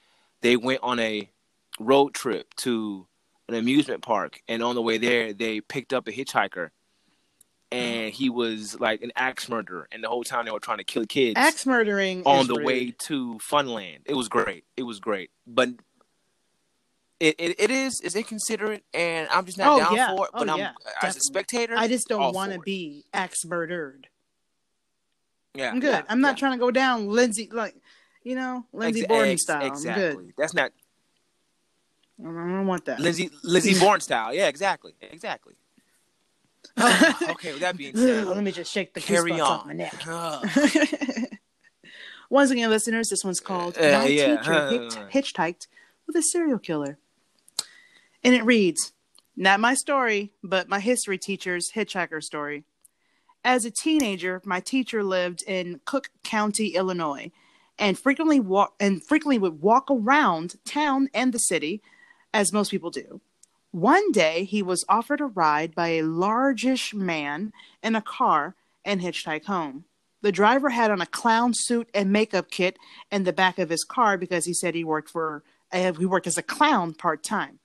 [0.41, 1.29] they went on a
[1.79, 3.05] road trip to
[3.49, 6.69] an amusement park, and on the way there, they picked up a hitchhiker.
[7.71, 10.83] And he was like an axe murderer, and the whole time they were trying to
[10.83, 12.65] kill kids Axe murdering on the rude.
[12.65, 14.01] way to Funland.
[14.05, 14.63] It was great.
[14.77, 15.69] It was great, but
[17.19, 20.15] it it, it is is inconsiderate, and I'm just not Oh, down yeah.
[20.15, 20.31] for it.
[20.33, 20.71] But Oh, I'm yeah,
[21.01, 21.75] as a spectator.
[21.75, 24.07] I just don't want to be axe murdered.
[25.55, 25.91] Yeah, I'm good.
[25.91, 26.39] yeah, I'm not yeah.
[26.39, 27.75] trying to go down Lindsay like
[28.23, 29.65] you know Lindsay Ex- Borden ex- style.
[29.65, 30.03] Exactly.
[30.05, 30.33] I'm good.
[30.37, 30.71] That's not
[32.19, 32.99] I don't want that.
[32.99, 34.33] Lindsay Lindsay Bourne style.
[34.33, 35.55] Yeah, exactly, exactly.
[36.77, 37.51] Oh, okay.
[37.51, 39.41] With that being said, Let me just shake the carry on.
[39.41, 39.93] off my neck.
[40.07, 40.39] Uh,
[42.29, 44.37] Once again, listeners, this one's called Uh, My yeah.
[44.37, 44.69] Teacher
[45.11, 45.67] Hitch- Hitchhiked
[46.07, 46.97] with a Serial Killer.
[48.23, 48.93] And it reads
[49.35, 52.63] Not my story, but my history teacher's hitchhiker story.
[53.45, 57.31] As a teenager, my teacher lived in Cook County, Illinois,
[57.77, 61.81] and frequently walk and frequently would walk around town and the city,
[62.33, 63.19] as most people do.
[63.71, 69.01] One day, he was offered a ride by a largish man in a car and
[69.01, 69.85] hitchhiked home.
[70.21, 72.77] The driver had on a clown suit and makeup kit
[73.11, 76.27] in the back of his car because he said he worked for uh, he worked
[76.27, 77.59] as a clown part time,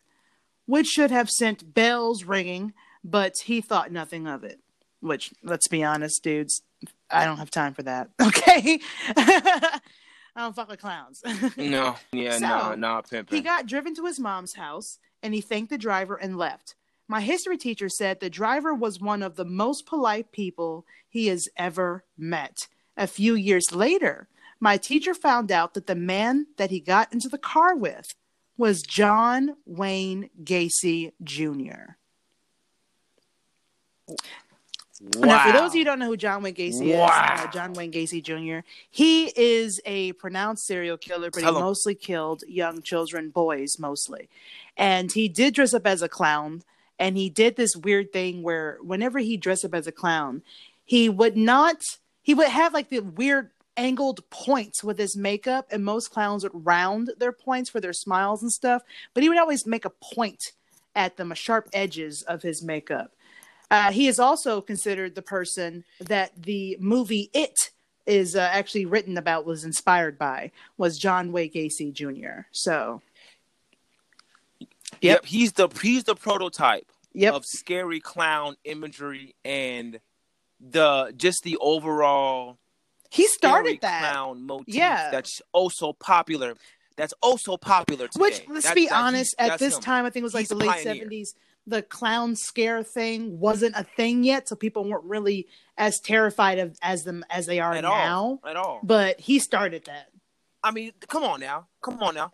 [0.66, 2.72] which should have sent bells ringing,
[3.04, 4.60] but he thought nothing of it.
[5.00, 6.62] Which let's be honest, dudes,
[7.10, 8.10] I don't have time for that.
[8.20, 8.80] Okay.
[9.16, 11.22] I don't fuck with clowns.
[11.56, 13.36] No, yeah, So, no, no, pimping.
[13.36, 16.76] He got driven to his mom's house and he thanked the driver and left.
[17.08, 21.48] My history teacher said the driver was one of the most polite people he has
[21.56, 22.68] ever met.
[22.96, 24.28] A few years later,
[24.60, 28.14] my teacher found out that the man that he got into the car with
[28.56, 31.96] was John Wayne Gacy Jr.
[35.00, 37.34] Now, for those of you who don't know who John Wayne Gacy Wow.
[37.34, 41.58] is, uh, John Wayne Gacy Jr., he is a pronounced serial killer, but Tell he
[41.58, 41.64] him.
[41.64, 44.28] mostly killed young children, boys mostly.
[44.76, 46.62] And he did dress up as a clown,
[46.98, 50.42] and he did this weird thing where whenever he dressed up as a clown,
[50.84, 51.82] he would not,
[52.22, 56.66] he would have like the weird angled points with his makeup, and most clowns would
[56.66, 58.82] round their points for their smiles and stuff,
[59.14, 60.52] but he would always make a point
[60.96, 63.12] at them, a sharp edges of his makeup.
[63.70, 67.70] Uh, he is also considered the person that the movie It
[68.06, 72.46] is uh, actually written about, was inspired by, was John Wayne Gacy Jr.
[72.52, 73.02] So,
[75.02, 80.00] Yep, he's the he's the prototype yep, of scary clown imagery and
[80.60, 82.58] the just the overall
[83.10, 84.10] he scary started that.
[84.10, 85.10] clown motif Yeah.
[85.10, 86.54] that's oh so popular.
[86.96, 88.20] That's oh so popular today.
[88.20, 89.82] Which, let's That- be that- honest, he's- at this him.
[89.82, 91.34] time, I think it was like He's the late seventies.
[91.68, 95.46] The clown scare thing wasn't a thing yet, so people weren't really
[95.76, 97.90] as terrified of as them as they are at now.
[97.92, 98.80] all, at all.
[98.82, 100.08] But he started that.
[100.64, 102.32] I mean, come on now, come on now.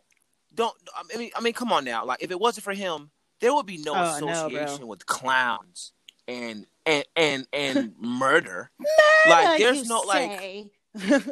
[0.54, 0.74] Don't
[1.12, 1.30] I mean?
[1.36, 2.04] I mean, come on now.
[2.04, 3.10] Like, if it wasn't for him,
[3.40, 4.30] there would be no Oh, I know, bro.
[4.32, 5.92] association with clowns
[6.28, 8.70] and and and and murder.
[8.78, 9.28] murder.
[9.28, 11.24] like, there's no like mu-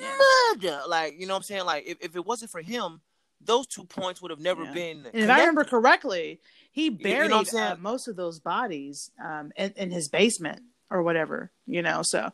[0.00, 0.80] murder.
[0.88, 1.64] Like, you know what I'm saying?
[1.66, 3.00] Like, if, if it wasn't for him,
[3.40, 4.72] those two points would have never Yeah.
[4.72, 5.06] been.
[5.06, 6.40] And if I remember correctly,
[6.72, 7.72] he you know buried what I'm saying?
[7.72, 12.02] uh, most of those bodies um, in, in his basement or whatever, you know.
[12.02, 12.30] So,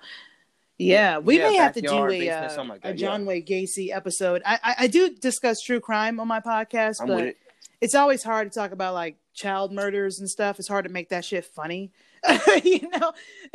[0.78, 3.26] yeah, we Yeah, may have to do a, uh, something like a John yeah.
[3.26, 4.42] Wayne Gacy episode.
[4.44, 7.36] I, I, I do discuss true crime on my podcast, I'm but it.
[7.80, 10.59] it's always hard to talk about like child murders and stuff.
[10.59, 11.92] It's hard to make that shit funny,
[12.64, 13.12] you know.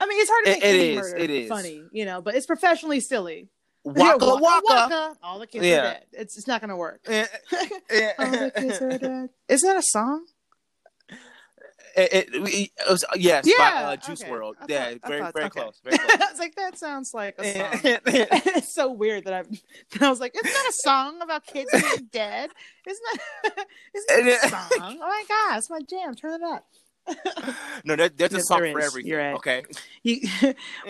[0.00, 1.48] I mean, it's hard to It- make it any is, murder it is.
[1.48, 3.48] funny, you know, but it's professionally silly.
[3.84, 4.62] Waka Yeah, waka.
[4.64, 5.16] waka.
[5.22, 5.78] All the kids Yeah.
[5.78, 6.04] are dead.
[6.12, 7.00] It's it's not gonna work.
[7.06, 7.26] Eh,
[7.90, 9.30] eh, All the kids are dead.
[9.48, 10.24] Isn't that a song?
[11.94, 14.30] It, it, it was, yes, Yeah, by uh, Juice okay.
[14.30, 14.54] WRLD.
[14.60, 15.60] I Yeah, very, thought- very okay.
[15.60, 15.78] close.
[15.84, 16.10] Very close.
[16.22, 17.80] I was like, that sounds like a song.
[17.84, 21.44] Eh, it's so weird that I, that I was like, isn't that a song about
[21.44, 22.48] kids being dead?
[22.88, 23.04] Isn't
[23.44, 24.98] that, isn't that a song?
[25.02, 26.14] Oh my god, it's my jam.
[26.14, 26.66] Turn it up.
[27.84, 28.86] no, there, there's a Yes, song there for is.
[28.86, 29.10] everything.
[29.10, 29.34] You're right.
[29.34, 29.64] Okay.
[30.02, 30.20] You,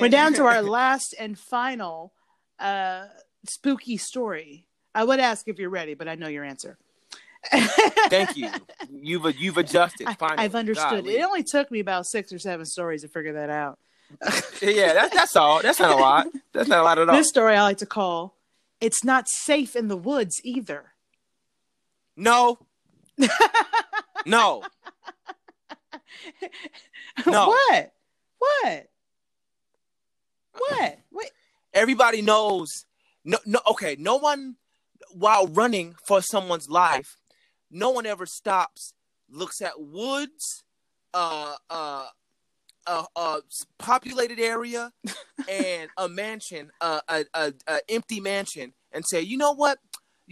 [0.01, 2.13] we're down to our last and final
[2.59, 3.07] uh,
[3.49, 4.67] spooky story.
[4.95, 6.77] I would ask if you're ready, but I know your answer.
[7.51, 8.51] Thank you.
[8.91, 10.09] You've you've adjusted.
[10.19, 10.39] Finally.
[10.39, 11.05] I've understood.
[11.05, 11.17] Golly.
[11.17, 13.79] It only took me about six or seven stories to figure that out.
[14.61, 15.61] Yeah, that's that's all.
[15.61, 16.29] That's not a lot.
[16.53, 17.17] That's not a lot at all.
[17.17, 18.37] This story I like to call
[18.81, 20.93] "It's Not Safe in the Woods Either."
[22.17, 22.59] No.
[24.27, 24.63] no.
[27.27, 27.49] No.
[27.49, 27.93] what?
[28.39, 28.89] What?
[30.53, 30.99] What?
[31.11, 31.31] Wait.
[31.75, 32.85] Everybody knows.
[33.25, 33.61] No, no.
[33.71, 33.97] Okay.
[33.99, 34.57] No one,
[35.13, 37.17] while running for someone's life,
[37.71, 38.93] no one ever stops,
[39.31, 40.65] looks at woods,
[41.15, 42.07] uh, uh,
[42.87, 43.41] a, a
[43.79, 44.93] populated area,
[45.49, 49.79] and a mansion, a, a, a empty mansion, and say, you know what?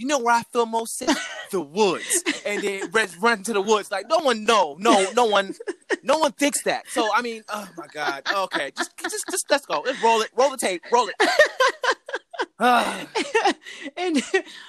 [0.01, 1.15] You know where I feel most safe?
[1.51, 3.91] the woods, and then run, run to the woods.
[3.91, 5.55] Like no one, no, no, no one,
[6.03, 6.89] no one thinks that.
[6.89, 8.23] So I mean, oh my god.
[8.35, 9.83] Okay, just, just, just let's go.
[9.85, 10.31] Let's roll it.
[10.35, 10.83] Roll the tape.
[10.91, 11.15] Roll it.
[12.63, 13.07] Ah.
[13.97, 14.23] and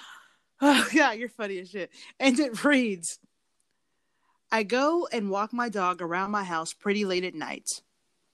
[0.61, 1.91] oh yeah, you're funny as shit.
[2.19, 3.19] And it reads
[4.51, 7.67] I go and walk my dog around my house pretty late at night.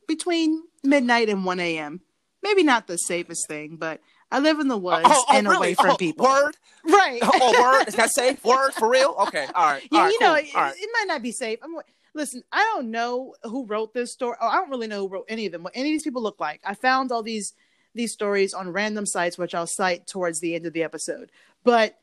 [0.07, 2.01] Between midnight and 1 a.m.
[2.43, 3.99] Maybe not the safest thing, but
[4.31, 5.57] I live in the woods oh, oh, and really?
[5.57, 6.25] away from Oh, people.
[6.25, 6.57] Word.
[6.83, 7.19] Right.
[7.21, 7.87] Oh, word.
[7.87, 8.43] Is that safe?
[8.43, 9.15] Word for real?
[9.27, 9.47] Okay.
[9.55, 9.87] All right.
[9.91, 10.35] Yeah, all right, you know, cool.
[10.35, 10.75] it, All right.
[10.77, 11.59] it might not be safe.
[11.61, 11.75] I'm
[12.13, 12.43] listen.
[12.51, 14.35] I don't know who wrote this story.
[14.41, 15.63] Oh, I don't really know who wrote any of them.
[15.63, 16.61] What any of these people look like.
[16.65, 17.53] I found all these
[17.93, 21.31] these stories on random sites, which I'll cite towards the end of the episode.
[21.63, 21.97] But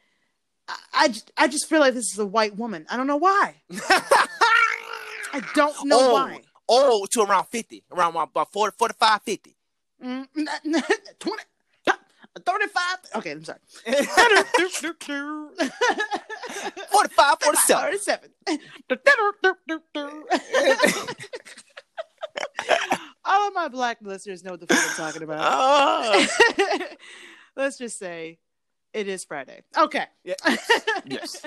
[0.69, 2.87] I, I just, I just feel like this is a white woman.
[2.91, 3.57] I don't know why.
[5.33, 6.41] I don't know oh, why.
[6.69, 7.85] Oh, to around 50.
[7.93, 9.57] Around about 40, 45, 50.
[10.05, 10.29] Mm,
[11.19, 11.43] 20,
[12.41, 12.83] 35.
[13.17, 13.59] Okay, I'm sorry.
[13.87, 14.07] 45,
[17.41, 17.91] 47.
[17.91, 18.31] 37.
[23.25, 25.41] All of my black listeners know what the fuck I'm talking about.
[25.43, 26.27] Oh.
[27.57, 28.39] Let's just say
[28.93, 29.63] it is Friday.
[29.77, 30.05] Okay.
[30.25, 30.35] Yeah.
[31.07, 31.45] Yes.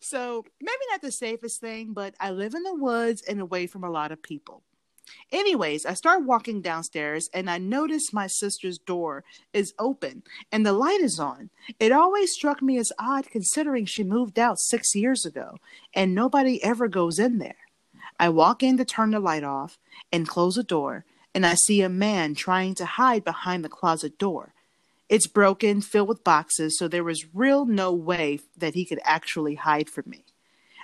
[0.00, 3.84] so maybe not the safest thing, but I live in the woods and away from
[3.84, 4.62] a lot of people.
[5.30, 10.72] Anyways, I start walking downstairs and I notice my sister's door is open and the
[10.72, 11.50] light is on.
[11.80, 15.56] It always struck me as odd considering she moved out six years ago
[15.94, 17.56] and nobody ever goes in there.
[18.18, 19.78] I walk in to turn the light off
[20.12, 24.18] and close the door, and I see a man trying to hide behind the closet
[24.18, 24.52] door.
[25.08, 29.56] It's broken, filled with boxes, so there was real no way that he could actually
[29.56, 30.24] hide from me.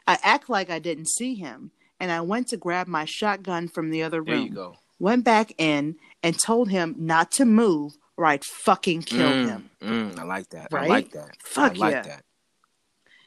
[0.06, 3.90] I act like I didn't see him, and I went to grab my shotgun from
[3.90, 4.26] the other room.
[4.26, 4.76] There you go.
[4.98, 9.70] Went back in and told him not to move or I'd fucking kill Mm, him.
[9.80, 10.72] mm, I like that.
[10.72, 11.36] I like that.
[11.40, 12.02] Fuck I like yeah.
[12.02, 12.24] that.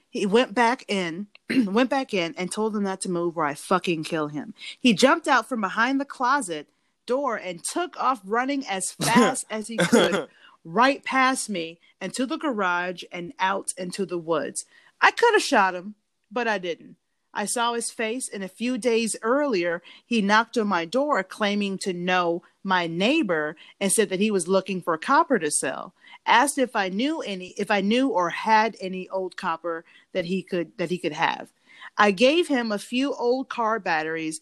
[0.09, 1.28] He went back in,
[1.65, 4.53] went back in and told him not to move or I fucking kill him.
[4.78, 6.67] He jumped out from behind the closet
[7.05, 10.28] door and took off running as fast as he could,
[10.65, 14.65] right past me and to the garage and out into the woods.
[14.99, 15.95] I could have shot him,
[16.30, 16.97] but I didn't.
[17.34, 21.78] I saw his face, and a few days earlier, he knocked on my door claiming
[21.80, 25.94] to know my neighbor and said that he was looking for copper to sell.
[26.26, 30.44] Asked if I knew any, if I knew or had any old copper that he
[30.44, 31.50] could that he could have.
[31.98, 34.40] I gave him a few old car batteries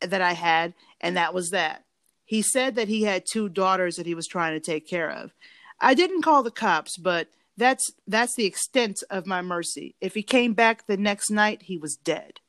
[0.00, 1.84] that I had, and that was that.
[2.24, 5.32] He said that he had two daughters that he was trying to take care of.
[5.80, 7.28] I didn't call the cops, but
[7.58, 9.94] that's that's the extent of my mercy.
[10.00, 12.40] If he came back the next night, he was dead.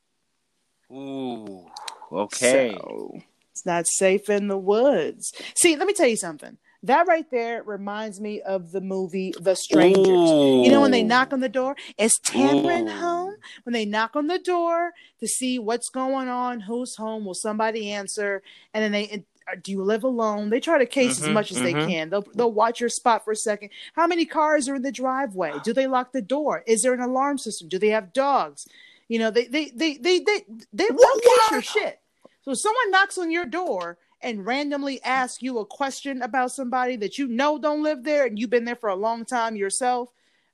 [0.91, 1.65] Ooh.
[2.11, 2.77] Okay.
[2.79, 3.19] So,
[3.51, 5.33] it's not safe in the woods.
[5.55, 6.57] See, let me tell you something.
[6.83, 10.29] That right there reminds me of the movie The Strangers.
[10.29, 11.75] You know when they knock on the door?
[11.97, 12.87] Is Tamara Ooh.
[12.87, 13.33] home?
[13.63, 17.91] When they knock on the door to see what's going on, who's home, will somebody
[17.91, 18.41] answer?
[18.73, 19.25] And then they
[19.55, 20.49] do you live alone?
[20.49, 21.87] They try to case as Mhm, much as they mhm.
[21.87, 22.09] can.
[22.09, 23.69] They'll they'll watch your spot for a second.
[23.93, 25.53] How many cars are in the driveway?
[25.63, 26.63] Do they lock the door?
[26.67, 27.67] Is there an alarm system?
[27.69, 28.67] Do they have dogs?
[29.07, 31.99] You know, they they they they they they they'll case your shit.
[32.43, 36.95] So if someone knocks on your door and randomly asks you a question about somebody
[36.97, 40.09] that you know don't live there and you've been there for a long time yourself,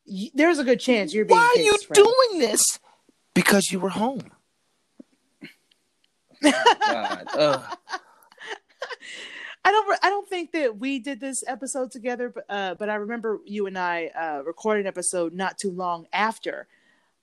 [0.08, 2.06] y- there's a good chance you're being Why are you friend.
[2.30, 2.80] doing this?
[3.34, 4.22] Because you were home.
[6.41, 7.28] God.
[7.34, 7.78] ugh.
[9.66, 9.99] I don't.
[10.03, 13.66] I don't think that we did this episode together, but uh, but I remember you
[13.66, 16.68] and I uh, recorded an episode not too long after,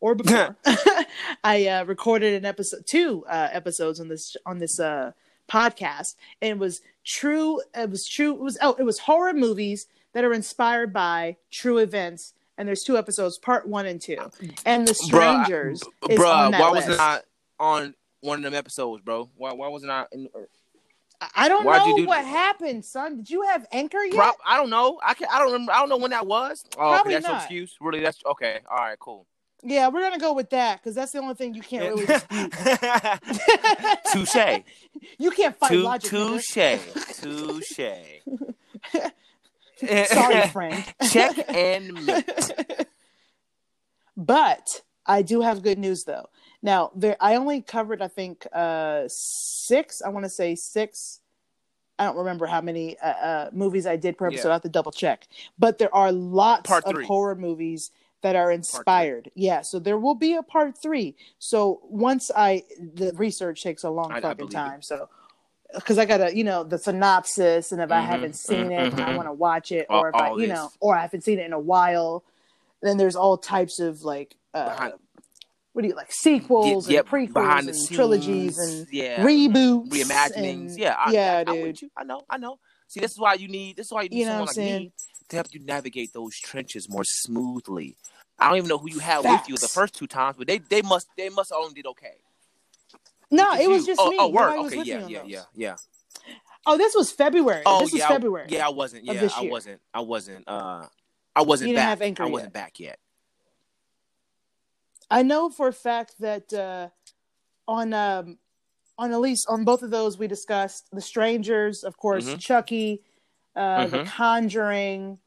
[0.01, 0.57] or before.
[1.45, 5.12] I uh, recorded an episode, two uh, episodes on this on this uh,
[5.49, 7.61] podcast, and it was true.
[7.74, 8.34] It was true.
[8.34, 12.34] It was oh, it was horror movies that are inspired by true events.
[12.59, 14.18] And there's two episodes, part one and two.
[14.66, 16.88] And the strangers b- is Bruh, on that why list.
[16.88, 17.20] wasn't I
[17.59, 19.30] on one of them episodes, bro?
[19.36, 20.05] Why, why wasn't I?
[20.12, 20.28] In,
[21.35, 23.16] I don't Why'd know do what happened, son.
[23.16, 24.14] Did you have Anchor yet?
[24.14, 24.99] Prop, I don't know.
[25.05, 25.29] I can.
[25.33, 25.73] I don't remember.
[25.73, 26.64] I don't know when that was.
[26.77, 27.43] Oh, okay, Probably that's your not.
[27.43, 27.77] excuse.
[27.81, 28.01] Really?
[28.01, 28.61] That's okay.
[28.70, 29.27] All right, cool.
[29.64, 32.53] Yeah, we're gonna go with that because that's the only thing you can't really dispute.
[34.12, 34.62] Touche.
[35.18, 36.11] you can't fight Tu- logic.
[36.11, 36.79] Touche.
[37.20, 37.81] Touche.
[40.09, 40.85] Sorry, friend.
[41.11, 42.87] Check and mate.
[44.16, 46.27] But I do have good news though.
[46.63, 50.01] Now, there I only covered I think uh six.
[50.03, 51.21] I want to say six.
[51.99, 54.49] I don't remember how many uh, uh, movies I did per episode.
[54.49, 54.53] Yeah.
[54.53, 55.27] I have to double check.
[55.59, 57.07] But there are lots Part of three.
[57.07, 57.91] horror movies
[58.23, 59.31] that are inspired.
[59.35, 61.15] Yeah, so there will be a part three.
[61.39, 64.51] So once I the research takes a long I- I fucking it.
[64.53, 64.83] time.
[64.83, 65.09] So
[65.75, 68.95] because I gotta, you know, the synopsis, and if I Mhm, haven't seen mhm, it,
[68.99, 70.49] I want to watch it, All- or if I, you this.
[70.51, 72.25] know, or I haven't seen it in a while.
[72.83, 74.95] Then there's all types of like, uh, Behind-
[75.73, 79.89] what do you like, sequels Yep, and prequels behind the and trilogies and yeah, reboots,
[79.89, 80.70] reimaginings.
[80.70, 81.83] and- yeah, I, yeah, I, dude.
[81.83, 81.91] you.
[81.97, 82.23] I know.
[82.29, 82.59] I know.
[82.89, 83.77] See, this is why you need.
[83.77, 84.93] This is why you need You know someone like me
[85.29, 87.97] to help you navigate those trenches more smoothly.
[88.39, 90.59] I don't even know who you had with you the first two times, but they
[90.59, 92.16] they must they must have only did okay.
[93.31, 93.87] No, it was you.
[93.87, 94.16] just oh, me.
[94.20, 94.59] Oh, word.
[94.66, 95.77] Okay, yeah, yeah, yeah, yeah.
[96.66, 97.62] Oh, this was February.
[97.64, 98.47] Oh, this was yeah, I- February.
[98.51, 99.05] Yeah, I wasn't.
[99.05, 99.81] Yeah, I wasn't.
[99.95, 100.45] I wasn't.
[100.47, 100.87] Uh,
[101.35, 102.03] I wasn't You back.
[102.03, 102.20] I yet.
[102.20, 102.99] wasn't back yet.
[105.13, 106.89] I know for a fact that uh,
[107.69, 108.39] on um,
[108.99, 112.41] on at least on both of those we discussed the strangers, of course, Mhm.
[112.41, 113.03] Chucky,
[113.57, 114.07] uh, The Mhm.
[114.07, 115.19] Conjuring,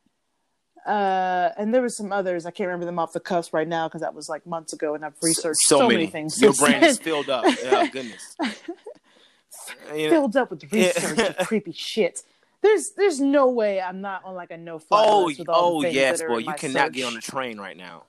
[0.86, 2.46] uh, and there were some others.
[2.46, 4.94] I can't remember them off the cuffs right now because that was like months ago,
[4.96, 6.08] and I've researched so, many.
[6.08, 6.40] things.
[6.42, 7.46] Your since brain is filled up.
[7.64, 8.36] Yeah, goodness.
[8.42, 8.50] You
[10.06, 11.34] know- filled up with research Yeah.
[11.38, 12.22] and creepy shit.
[12.62, 15.78] There's there's no way I'm not on like a no fly oh, list with all
[15.78, 16.94] oh the things yes, boy, you cannot search.
[16.94, 18.06] get on the train right now.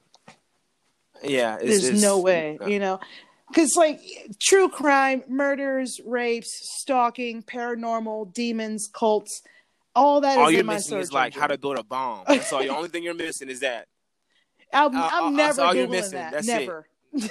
[1.23, 3.01] Yeah, it's, There's it's- no way, you know,
[3.49, 4.01] because like
[4.41, 6.51] true crime, murders, rapes,
[6.81, 9.43] stalking, paranormal, demons, cults,
[9.95, 11.41] all that is All you're in missing is like engine.
[11.41, 12.25] how to build a bomb.
[12.29, 12.61] That's all.
[12.61, 13.87] The only thing you're missing is that.
[14.73, 16.33] I'm, Uh, I'm uh, never that's all you're googling that.
[16.33, 16.89] That's never.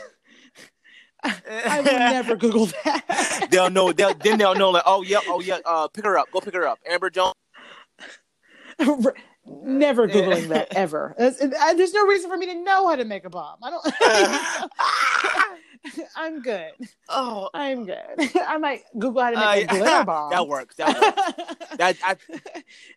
[1.24, 3.48] I would never Google that.
[3.52, 3.92] they'll know.
[3.92, 4.70] They'll, then they'll know.
[4.72, 5.58] Like, oh yeah, oh yeah.
[5.66, 6.32] Uh, pick her up.
[6.32, 6.80] Go pick her up.
[6.90, 7.34] Amber Jones.
[9.46, 11.14] never googling that ever.
[11.18, 13.58] There's, no reason for me to know how to make a bomb.
[13.64, 14.72] I don't.
[16.16, 16.72] I'm good.
[17.10, 18.02] Oh, I'm good.
[18.48, 20.32] I might Google how to make Uh, a glitter bomb.
[20.32, 20.76] that works.
[20.78, 21.78] That works.
[21.78, 22.16] That I,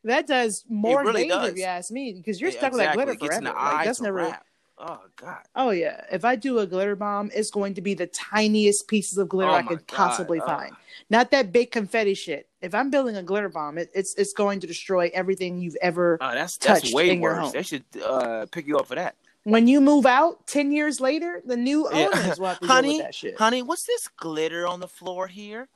[0.04, 1.50] that does more really does.
[1.52, 3.04] if you ask me, because you're yeah, stuck exactly.
[3.04, 3.74] with that glitter It gets in forever.
[3.76, 4.16] Like, that's never.
[4.16, 4.46] wrap.
[4.80, 5.38] Oh God.
[5.56, 9.18] Oh yeah, if I do a glitter bomb, it's going to be the tiniest pieces
[9.18, 9.96] of glitter Oh, I could God.
[9.96, 10.46] possibly Oh.
[10.46, 10.76] find.
[11.10, 12.48] Not that big confetti shit.
[12.60, 16.18] If I'm building a glitter bomb, it, it's it's going to destroy everything you've ever.
[16.20, 17.52] Oh, that's that's way worse.
[17.52, 19.16] They should uh, pick you up for that.
[19.44, 22.08] When you move out ten years later, the new Yeah.
[22.12, 23.38] owners will have to deal honey, with that shit.
[23.38, 25.68] honey, what's this glitter on the floor here?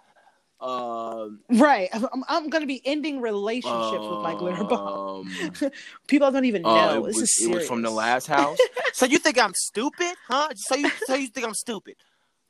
[0.63, 1.89] Um, Right.
[1.93, 5.27] I'm, I'm going to be ending relationships with my glitter bomb.
[5.27, 5.71] um,
[6.07, 7.05] People don't even uh, know.
[7.05, 8.59] it, this was, is it was from the last house.
[8.93, 10.49] so you think I'm stupid, huh?
[10.55, 11.97] So you so you think I'm stupid?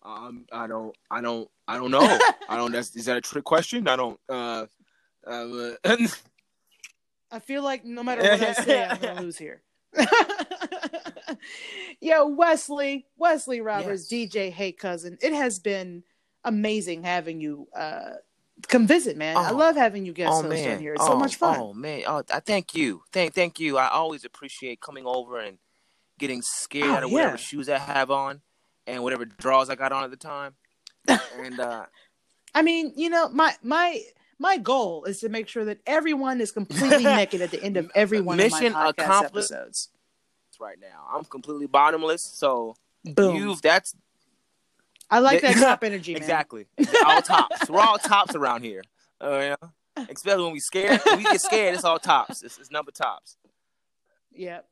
[0.04, 2.18] Um, I don't, I don't, I don't know.
[2.48, 2.72] I don't.
[2.72, 3.88] That's is that a trick question?
[3.88, 4.18] I don't.
[4.28, 4.66] Uh,
[5.26, 5.70] uh,
[7.30, 9.62] I feel like no matter what I say, I'm gonna lose here.
[12.00, 15.18] Yo, Wesley, Wesley Roberts, DJ Hey Cousin.
[15.22, 16.02] It has been
[16.44, 18.10] amazing having you uh
[18.68, 19.36] come visit, man.
[19.36, 19.56] I Oh.
[19.56, 20.94] love having you guest oh host man, on here.
[20.94, 21.58] It's oh, so much fun.
[21.58, 23.78] Oh man, oh, I thank you, thank, thank you.
[23.78, 25.58] I always appreciate coming over and
[26.18, 27.36] getting scared Oh, out of whatever yeah.
[27.36, 28.40] shoes I have on
[28.86, 30.54] and whatever drawers I got on at the time.
[31.08, 31.86] and uh,
[32.54, 34.00] I mean, you know, my my
[34.38, 37.90] my goal is to make sure that everyone is completely naked at the end of
[37.94, 39.52] every one Mission of my podcast accomplished.
[39.52, 39.88] episodes.
[40.60, 42.22] right now, I'm completely bottomless.
[42.22, 43.36] So Boom.
[43.36, 43.94] you've that's
[45.12, 46.22] I like that top energy, man.
[46.22, 46.66] exactly
[47.04, 47.68] all tops.
[47.68, 48.82] We're all tops around here.
[49.20, 49.54] Uh,
[49.96, 50.04] yeah.
[50.10, 51.74] Especially when we scared, when we get scared.
[51.74, 52.42] It's all tops.
[52.42, 53.36] It's, it's number tops.
[54.32, 54.66] Yep.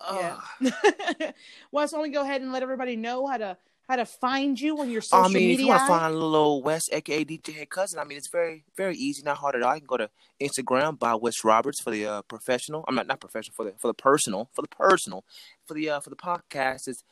[0.00, 0.42] Ugh.
[0.60, 1.32] Yeah.
[1.70, 3.56] well, so let me go ahead and let everybody know how to
[3.88, 5.64] how to find you on your social I mean, if media.
[5.64, 8.96] you want to find little Wes, aka DJ Hey Cousin, I mean, it's very, very
[8.96, 9.74] easy, not hard at all.
[9.74, 12.84] You can go to Instagram by Wes Roberts for the uh, professional.
[12.88, 15.24] I'm not not professional for the for the personal for the personal
[15.66, 16.88] for the uh, for the podcast.
[16.88, 17.04] It's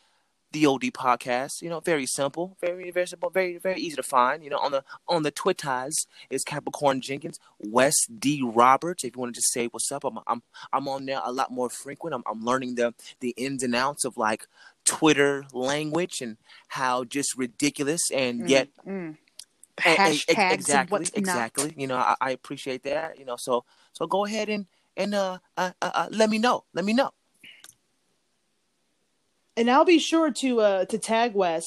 [0.52, 1.62] the OD podcast.
[1.62, 4.42] You know, very simple, very very simple, very very easy to find.
[4.42, 9.04] You know, on the on the Twitters is Capricorn Jenkins, Wes D Roberts.
[9.04, 10.42] If you want to just say what's up, I'm I'm
[10.72, 12.14] I'm on there a lot more frequent.
[12.14, 14.46] I'm I'm learning the the ins and outs of like
[14.84, 16.36] Twitter language and
[16.68, 19.16] how just ridiculous and yet Mm.
[19.86, 23.64] E- e- hashtags and exactly exactly you know I, I appreciate that you know so
[23.92, 27.10] so go ahead and and uh, uh, uh, uh let me know let me know
[29.56, 31.64] And I'll be sure to uh to tag Wes,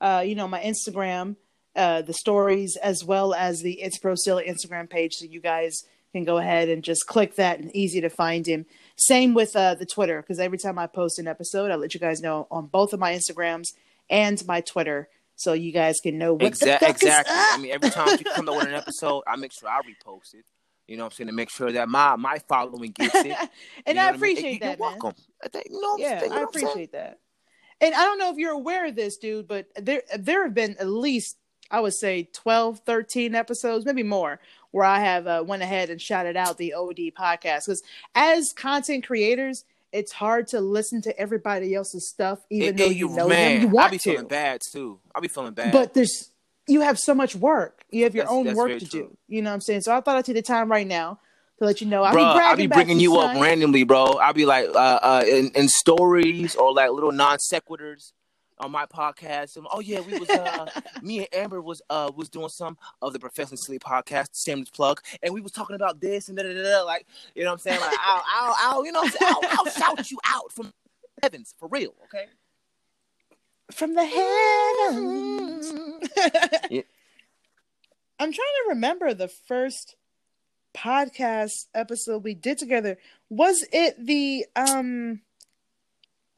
[0.00, 1.36] uh, you know, my Instagram,
[1.76, 5.82] uh, the stories as well as the It's Pro Silly Instagram page, so you guys
[6.12, 8.66] can go ahead and just click that and easy to find him.
[8.96, 12.00] Same with uh the Twitter, because every time I post an episode, I let you
[12.00, 13.68] guys know on both of my Instagrams
[14.10, 17.34] and my Twitter, so you guys can know what the fuck exactly.
[17.36, 20.34] I mean every time you come up with an episode i make sure i repost
[20.34, 20.44] it
[20.88, 23.48] you know what i'm saying to make sure that my my following gets it and
[23.86, 24.32] You know I what mean?
[24.32, 24.98] appreciate that, you're man.
[25.00, 26.32] welcome I think- you know Yeah, saying?
[26.32, 27.20] You I know appreciate that.
[27.80, 30.76] And I don't know if you're aware of this, dude, but there there have been
[30.80, 31.36] at least
[31.70, 36.00] I would say 12, 13 episodes, maybe more, where I have uh, went ahead and
[36.00, 37.82] shouted out the OD podcast because
[38.14, 42.96] as content creators, it's hard to listen to everybody else's stuff, even It- though it-
[42.96, 43.62] you know man, them.
[43.62, 46.30] You want I'll be to, feeling bad too I'll be feeling bad but there's
[46.68, 47.84] you have so much work.
[47.90, 49.00] You have your That's- own that's work to true.
[49.08, 49.16] do.
[49.28, 49.80] You know what I'm saying?
[49.82, 51.18] So I thought I'd take the time right now
[51.58, 52.02] to let you know.
[52.04, 53.36] I'll bro, be I bragging be bringing you son.
[53.36, 54.04] up randomly, bro.
[54.14, 58.12] I'll be like uh, uh, in, in stories or like little non sequiturs
[58.60, 59.56] on my podcast.
[59.56, 60.66] And, oh yeah, we was uh,
[61.02, 65.00] me and Amber was uh was doing some of the Professionally Silly podcast, shameless plug,
[65.22, 66.62] and we was talking about this and da da da.
[66.62, 67.80] da, Like you know what I'm saying?
[67.80, 69.34] Like I'll, I'll, I'll you know what I'm saying?
[69.42, 70.72] I'll, I'll shout you out from
[71.22, 72.26] heavens for real, okay?
[73.72, 75.72] From the heavens.
[76.70, 76.82] Yeah.
[78.18, 79.94] I'm trying to remember the first
[80.74, 82.98] podcast episode we did together.
[83.30, 85.20] Was it the um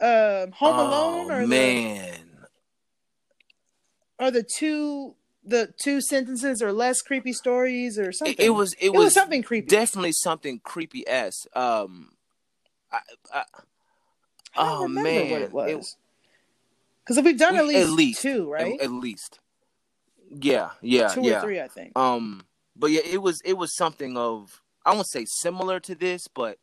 [0.00, 2.18] um Home Alone oh, or man.
[4.18, 5.14] the or the two
[5.44, 8.36] the two sentences or less creepy stories or something?
[8.38, 9.66] It, it was it, it was, something creepy.
[9.68, 11.46] definitely something creepy ass.
[11.56, 12.10] Um,
[12.92, 12.98] I,
[13.32, 13.44] I, I
[14.56, 15.96] oh man, what it It- was.
[17.10, 18.74] Because we've done at We- least, two, right?
[18.78, 19.40] At, at least.
[20.30, 21.38] Yeah, yeah, two yeah.
[21.38, 21.98] or three, I think.
[21.98, 22.44] Um,
[22.76, 26.58] but yeah, it was it was something of I won't say similar to this, but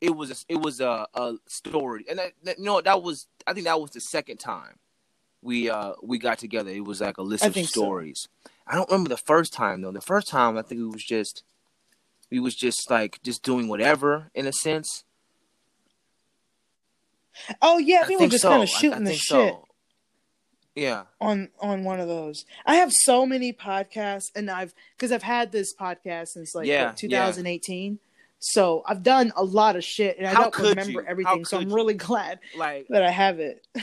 [0.00, 3.26] it was a, it was a, a story, and that, that- you know that was
[3.46, 4.78] I think that was the second time
[5.42, 6.70] we uh we got together.
[6.70, 7.82] It was like a list I of think so.
[7.82, 8.26] stories.
[8.66, 9.92] I don't remember the first time though.
[9.92, 11.42] The first time I think it was just
[12.30, 15.04] we was just like just doing whatever in a sense.
[17.60, 18.48] Oh yeah, I we were just so.
[18.48, 19.28] kind of shooting I the think shit.
[19.28, 19.66] so.
[20.74, 21.02] Yeah.
[21.20, 22.46] on on one of those.
[22.64, 26.86] I have so many podcasts, and I've because I've had this podcast since like Yeah,
[26.88, 27.98] what, 2018.
[28.42, 31.06] So I've done a lot of shit, and I How don't remember you?
[31.06, 31.44] Everything.
[31.44, 31.74] So I'm you?
[31.74, 33.66] really glad Like that I have it.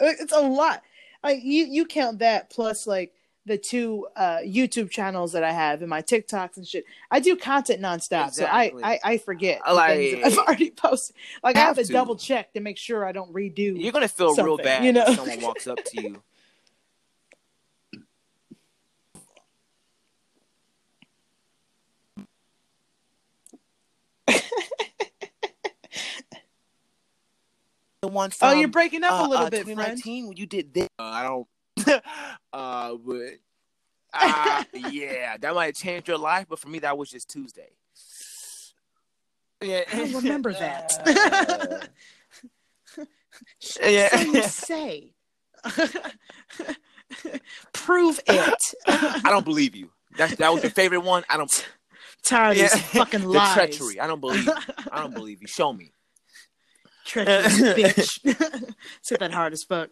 [0.00, 0.82] it's a lot.
[1.22, 3.12] Like you, you count that plus like
[3.46, 6.84] the two uh, YouTube channels that I have and my TikToks and shit.
[7.10, 8.80] I do content nonstop, Exactly.
[8.80, 11.14] so I, I I forget I like- I've already posted.
[11.44, 11.92] Like I have Have to to.
[11.92, 13.80] double check to make sure I don't redo.
[13.80, 15.04] you're gonna feel real bad you know?
[15.06, 16.22] when someone walks up to you.
[28.02, 29.78] the one from oh, you're breaking up uh, a little uh, bit, friend.
[29.78, 30.88] 2019 when you did this.
[30.98, 31.46] Uh, I don't.
[32.52, 33.22] uh, but
[34.14, 37.70] uh, yeah, that might have changed your life, but for me, that was just Tuesday.
[39.62, 41.90] Yeah, I remember that.
[43.82, 44.20] yeah.
[44.22, 45.12] You say.
[47.74, 48.58] Prove it.
[48.86, 49.90] I don't believe you.
[50.16, 51.24] That that was your favorite one.
[51.28, 51.68] I don't.
[52.22, 52.68] Tired of Yeah.
[52.68, 53.54] these fucking lies.
[53.54, 54.00] the treachery.
[54.00, 54.46] I don't believe.
[54.46, 54.54] You.
[54.90, 55.46] I don't believe you.
[55.46, 55.92] Show me.
[57.10, 58.74] Treacherous bitch.
[59.02, 59.90] Said that hard as fuck.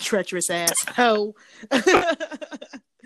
[0.00, 1.34] Treacherous ass hoe.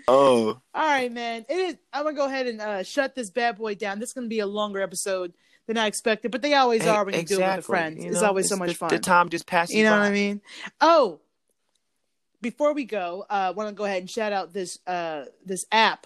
[0.05, 0.59] Oh.
[0.73, 1.45] All right, man.
[1.47, 1.75] It is.
[1.93, 3.99] I'm gonna go ahead and uh, shut this bad boy down.
[3.99, 5.31] This is gonna be a longer episode
[5.65, 8.03] than I expected, but they always are when you do it with friends.
[8.03, 8.89] You it's know, always so much the, fun.
[8.89, 9.73] The time just passes.
[9.73, 9.99] you know by.
[9.99, 10.41] what I mean?
[10.81, 11.21] Oh,
[12.41, 15.63] before we go, uh, I want to go ahead and shout out this uh, this
[15.71, 16.05] app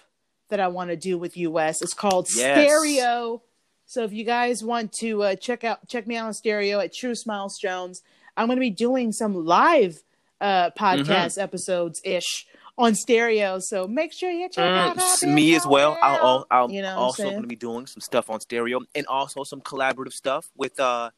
[0.50, 1.82] that I want to do with you, Wes.
[1.82, 2.56] It's called Yes.
[2.56, 3.42] Stereo.
[3.90, 6.92] So if you guys want to uh, check out check me out on Stereo at
[6.92, 8.02] True Smiles Jones,
[8.36, 10.02] I'm going to be doing some live
[10.42, 11.40] uh, podcast Mm-hmm.
[11.40, 13.58] episodes ish on Stereo.
[13.60, 15.96] So make sure you check out Mm, our s- me as well.
[16.02, 19.06] I'll, I'll, I'll You know also going to be doing some stuff on stereo and
[19.06, 21.10] also some collaborative stuff with uh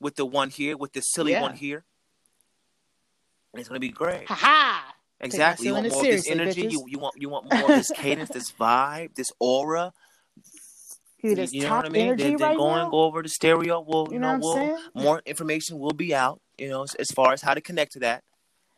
[0.00, 1.42] with the one here with the silly Yeah.
[1.42, 1.84] one here.
[3.54, 4.28] It's going to be great.
[4.28, 4.94] Ha ha!
[5.20, 5.66] Exactly.
[5.66, 6.62] You want more of this energy.
[6.64, 6.72] bitches.
[6.72, 9.92] You, you want you want more of this cadence, this vibe, this aura.
[11.32, 12.06] It's you know top what I mean?
[12.06, 12.90] energy Then, then right go now.
[12.90, 13.80] go over to stereo.
[13.86, 14.78] We'll you, You know, know what I'm we'll saying?
[14.94, 16.40] more information will be out.
[16.58, 18.22] You know, as, far as how to connect to that.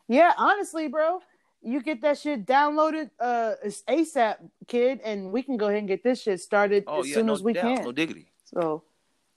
[0.07, 1.19] Yeah, honestly, bro,
[1.61, 3.53] you get that shit downloaded uh
[3.87, 4.37] ASAP,
[4.67, 7.27] kid, and we can go ahead and get this shit started Oh as yeah, soon
[7.27, 7.83] no as we doubt, can.
[7.85, 8.31] no diggity.
[8.45, 8.83] So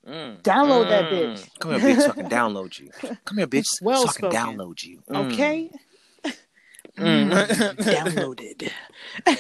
[0.07, 0.41] Mm.
[0.43, 1.35] Download that Mm.
[1.35, 1.59] bitch.
[1.59, 2.89] Come here, bitch, so I can download you.
[3.27, 4.59] Come here, bitch, Well so I can spoken.
[4.59, 5.03] download you.
[5.11, 5.33] Mm.
[5.33, 5.71] okay,
[6.99, 7.77] Mm.
[7.77, 8.71] downloaded.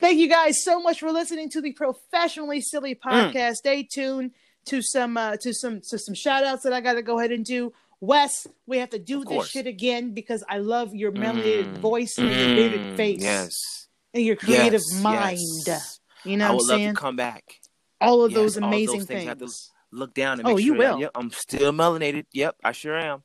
[0.00, 3.00] Thank you guys so much for listening to the professionally silly Mm.
[3.34, 3.54] podcast.
[3.56, 4.32] Stay tuned
[4.66, 7.44] to some uh to some to some shout outs that I gotta go ahead and
[7.44, 7.72] do.
[8.00, 9.48] Wes, we have to do Of this course.
[9.50, 11.78] shit again because I love your melanated Mm.
[11.78, 12.96] voice and your vivid Mm.
[12.96, 13.88] face Yes.
[14.14, 15.38] and your creative Yes, mind.
[15.66, 16.00] yes.
[16.24, 16.94] You know I what I'm would love saying?
[16.94, 17.44] to come back.
[18.00, 19.24] all of Yes, those of those amazing things things.
[19.28, 19.50] have to-
[19.90, 21.00] Look down and Oh, make you sure that- will.
[21.00, 22.26] yep, I'm still melanated.
[22.32, 23.24] Yep, I sure am.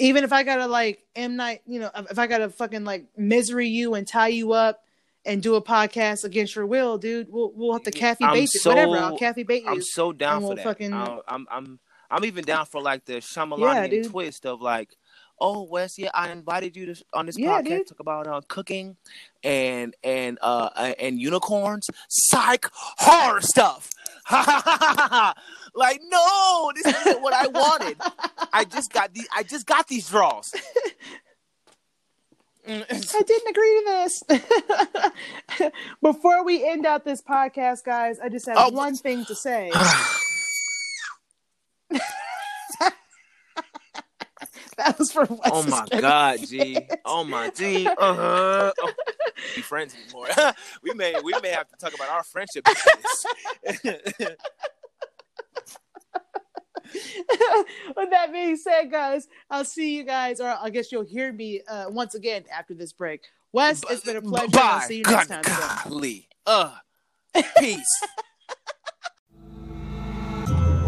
[0.00, 3.68] Even if I gotta like M night, you know, if I gotta fucking like misery
[3.68, 4.82] you and tie you up
[5.26, 8.68] and do a podcast against your will, dude, we'll we'll have to Kathy bait it,
[8.68, 8.96] whatever.
[8.96, 9.68] I'll Kathy bait you.
[9.70, 10.64] I'm so down for that.
[10.64, 10.92] fucking-
[11.28, 11.80] I'm I'm
[12.10, 13.20] I'm even down for like the
[13.58, 14.96] Yeah, twist of like,
[15.38, 17.86] oh Wes, yeah, I invited you to on this Yeah, podcast dude.
[17.88, 18.96] to talk about uh, cooking
[19.44, 23.90] and and uh uh, and unicorns, psych horror stuff.
[25.74, 27.96] Like no, this isn't what I wanted.
[28.52, 29.28] I just got these.
[29.34, 30.54] I just got these draws.
[32.68, 34.22] I didn't agree to this.
[36.02, 39.70] Before we end out this podcast, guys, I just have Oh, one thing to say.
[44.76, 45.40] that was for Wes.
[45.46, 46.78] Oh my god, G.
[47.04, 47.86] Oh my G.
[47.86, 48.72] Uh-huh.
[48.78, 48.92] Oh,
[49.56, 50.28] be friends anymore.
[50.82, 52.66] we may we may have to talk about our friendship.
[57.96, 61.62] With that being said, guys, I'll see you guys, or I guess you'll hear me
[61.68, 63.22] uh, once again after this break.
[63.52, 64.48] Wes, it's been a pleasure.
[64.54, 64.84] I'll Bye.
[64.86, 65.42] see you next time.
[65.88, 66.28] golly.
[66.46, 66.76] Uh.
[67.58, 68.02] Peace.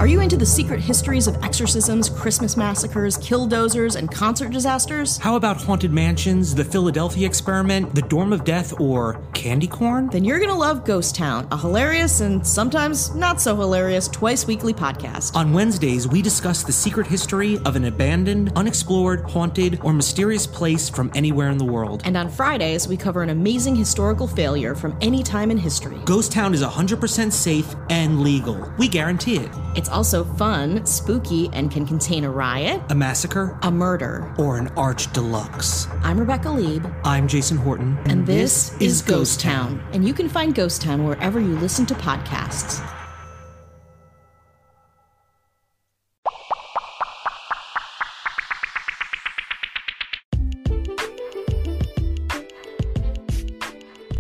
[0.03, 5.17] Are you into the secret histories of exorcisms, Christmas massacres, killdozers, and concert disasters?
[5.17, 10.09] How about Haunted Mansions, The Philadelphia Experiment, The Dorm of Death, or Candy Corn?
[10.09, 14.75] Then you're gonna love Ghost Town, a hilarious and sometimes not so hilarious twice weekly
[14.75, 15.37] podcast.
[15.37, 20.89] On Wednesdays, we discuss the secret history of an abandoned, unexplored, haunted, or mysterious place
[20.89, 22.03] from anywhere in the world.
[22.05, 26.01] And on Fridays, we cover an amazing historical failure from any time in history.
[26.05, 28.73] Ghost Town is 100% safe and legal.
[28.79, 29.49] We guarantee it.
[29.77, 34.35] It's also fun, spooky, and can contain a riot, A massacre a murder.
[34.39, 35.87] or an arch deluxe.
[36.03, 37.99] I'm Rebecca Lieb, I'm Jason Horton.
[38.07, 39.83] and this is Ghost Town.
[39.93, 42.81] And you can find Ghost Town wherever you listen to podcasts.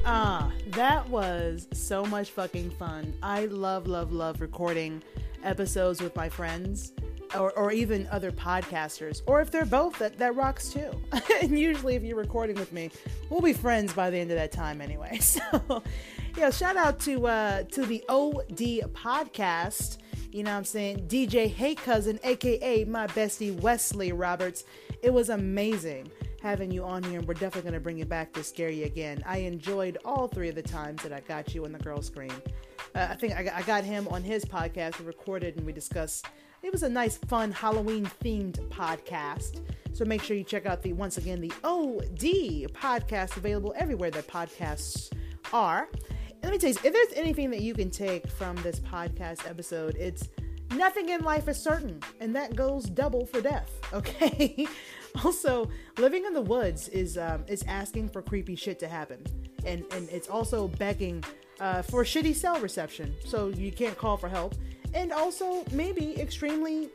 [0.04, 3.14] Ah, that was so much fucking fun.
[3.22, 5.02] I love, love, love recording
[5.44, 6.92] episodes with my friends
[7.38, 9.22] or, or even other podcasters.
[9.26, 10.90] Or if they're both, that, that rocks too.
[11.40, 12.90] and usually, if you're recording with me,
[13.30, 15.18] we'll be friends by the end of that time anyway.
[15.32, 15.82] So,
[16.36, 19.98] yeah, shout out to uh, to the OD podcast.
[20.30, 21.06] You know what I'm saying?
[21.08, 24.64] DJ Hey Cousin, aka my bestie Wesley Roberts.
[25.02, 26.10] It was amazing
[26.42, 28.84] having you on here, and we're definitely going to bring you back to scare you
[28.84, 29.22] again.
[29.26, 32.32] I enjoyed all three of the times that I got you on the girl screen.
[32.94, 34.98] Uh, I think I, I got him on his podcast.
[34.98, 36.26] We recorded and we discussed.
[36.62, 39.62] It was a nice, fun Halloween themed podcast.
[39.92, 44.26] So make sure you check out the once again the OD podcast available everywhere that
[44.26, 45.12] podcasts
[45.52, 45.88] are.
[46.42, 49.48] And let me tell you, if there's anything that you can take from this podcast
[49.48, 50.28] episode, it's
[50.74, 53.70] nothing in life is certain, and that goes double for death.
[53.92, 54.66] Okay.
[55.22, 59.22] also, living in the woods is um, is asking for creepy shit to happen,
[59.66, 61.22] and and it's also begging
[61.62, 64.56] uh, for shitty cell reception, so you can't call for help,
[64.94, 66.90] and also maybe extremely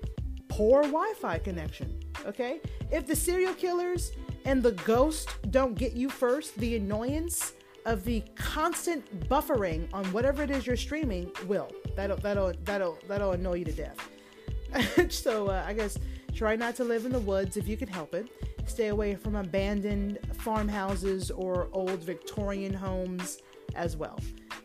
[0.49, 1.98] poor Wi-Fi connection.
[2.26, 2.60] Okay,
[2.91, 4.11] if the serial killers
[4.44, 7.53] and the ghost don't get you first, the annoyance
[7.85, 11.72] of the constant buffering on whatever it is you're streaming will.
[11.95, 15.10] That'll that'll that'll that'll annoy you to death.
[15.10, 15.98] so uh, I guess
[16.35, 18.27] try not to live in the woods if you can help it.
[18.65, 23.38] Stay away from abandoned farmhouses or old Victorian homes
[23.76, 24.18] as well.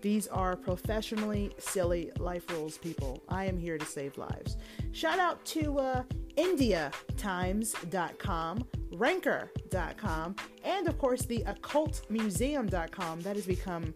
[0.02, 3.22] These are professionally silly life rules, people.
[3.28, 4.56] I am here to save lives.
[4.90, 6.02] Shout out to uh,
[6.36, 8.64] IndiaTimes.com,
[8.94, 13.20] Ranker.com, and of course the OccultMuseum.com.
[13.20, 13.94] That has become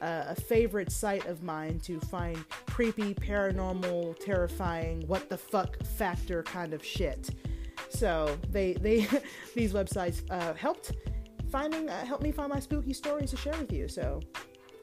[0.00, 6.44] uh, a favorite site of mine to find creepy, paranormal, terrifying, what the fuck factor
[6.44, 7.30] kind of shit.
[7.90, 9.08] So they they
[9.56, 10.92] these websites uh, helped
[11.50, 13.88] finding uh, helped me find my spooky stories to share with you.
[13.88, 14.20] So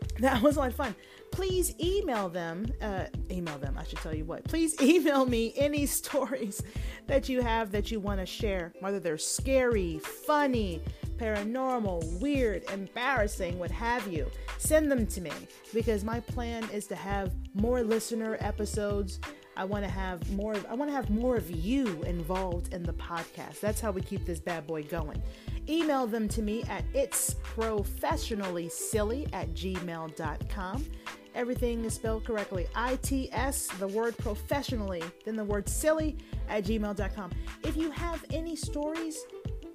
[0.20, 0.96] that was a lot of fun.
[1.32, 2.66] Please email them.
[2.82, 3.78] Uh, email them.
[3.78, 4.44] I should tell you what.
[4.46, 6.62] Please email me any stories
[7.08, 10.82] that you have that you want to share, whether they're scary, funny,
[11.18, 14.30] paranormal, weird, embarrassing, what have you.
[14.58, 15.32] Send them to me
[15.74, 19.20] because my plan is to have more listener episodes.
[19.58, 20.56] I want to have more.
[20.70, 23.62] I want to have more of you involved in the podcast.
[23.62, 25.22] That's how we keep this bad boy going.
[25.68, 30.86] Email them to me at it's professionally silly at gmail.com.
[31.34, 32.68] Everything is spelled correctly.
[32.76, 36.18] I T S, the word professionally, then the word silly
[36.48, 37.32] at gmail.com.
[37.64, 39.26] If you have any stories,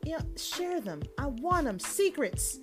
[0.04, 1.02] you know, share them.
[1.18, 1.78] I want them.
[1.78, 2.60] Secrets,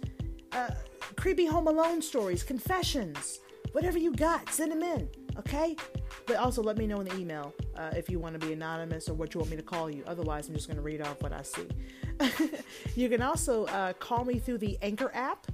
[0.52, 0.72] uh,
[1.16, 3.40] creepy Home Alone stories, confessions,
[3.74, 5.76] whatever you got, send them in, okay?
[6.28, 9.10] But also let me know in the email uh, if you want to be anonymous
[9.10, 10.04] or what you want me to call you.
[10.06, 11.68] Otherwise, I'm just going to read off what I see.
[12.96, 15.48] you can also uh, call me through the Anchor app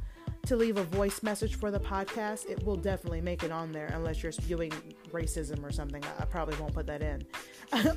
[0.47, 2.49] to leave a voice message for the podcast.
[2.49, 4.73] It will definitely make it on there unless you're spewing
[5.11, 6.03] racism or something.
[6.19, 7.25] I probably won't put that in.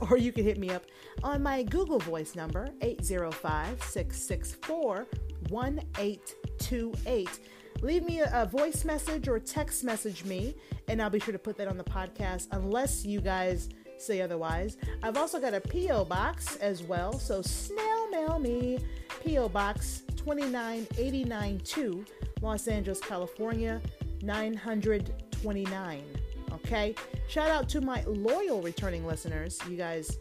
[0.10, 0.84] or you can hit me up
[1.24, 5.06] on my Google Voice number, 805 664
[5.48, 7.40] 1828.
[7.82, 10.54] Leave me a, a voice message or text message me,
[10.88, 14.76] and I'll be sure to put that on the podcast unless you guys say otherwise.
[15.02, 16.04] I've also got a P.O.
[16.04, 18.78] box as well, so snail mail me
[19.24, 19.48] P.O.
[19.48, 22.04] Box 29892,
[22.40, 23.80] Los Angeles, California
[24.22, 26.04] 929.
[26.52, 26.94] Okay?
[27.28, 29.58] Shout out to my loyal returning listeners.
[29.68, 30.18] You guys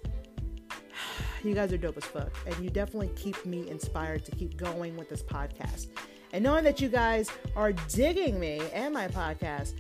[1.44, 4.98] you guys are dope as fuck and you definitely keep me inspired to keep going
[4.98, 5.88] with this podcast.
[6.36, 9.76] And knowing that you guys are digging me and my podcast,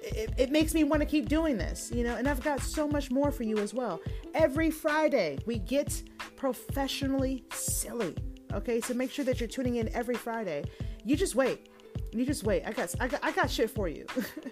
[0.00, 2.86] it, it, makes me want to keep doing this, you know, and I've got so
[2.86, 4.00] much more for you as well.
[4.32, 6.00] Every Friday, we get
[6.36, 8.14] professionally silly.
[8.52, 10.62] Okay, so make sure that you're tuning in every Friday.
[11.04, 11.70] You just wait.
[12.12, 12.62] You just wait.
[12.64, 14.06] I got, I got, I got shit for you.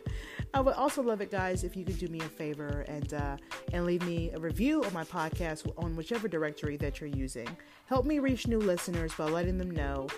[0.55, 3.36] I would also love it, guys, if you could do me a favor and uh,
[3.72, 7.48] and leave me a review of my podcast on whichever directory that you're using.
[7.86, 10.09] Help me reach new listeners by letting them know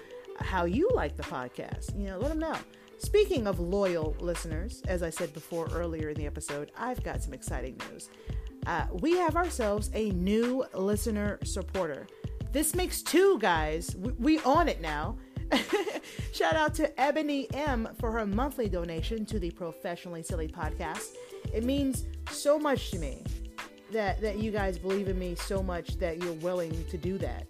[0.41, 1.99] how you like the podcast.
[1.99, 2.57] You know, let them know.
[2.99, 7.35] Speaking of loyal listeners, as I said before earlier in the episode, I've got some
[7.35, 8.09] exciting news.
[8.67, 12.07] Uh, we have ourselves a new listener supporter.
[12.53, 13.95] This makes two guys.
[13.97, 15.17] We, we on it now.
[16.33, 21.15] Shout out to Ebony M for her monthly donation to the Professionally Silly podcast.
[21.53, 23.23] It means so much to me
[23.93, 27.47] that that you guys believe in me so much that you're willing to do that.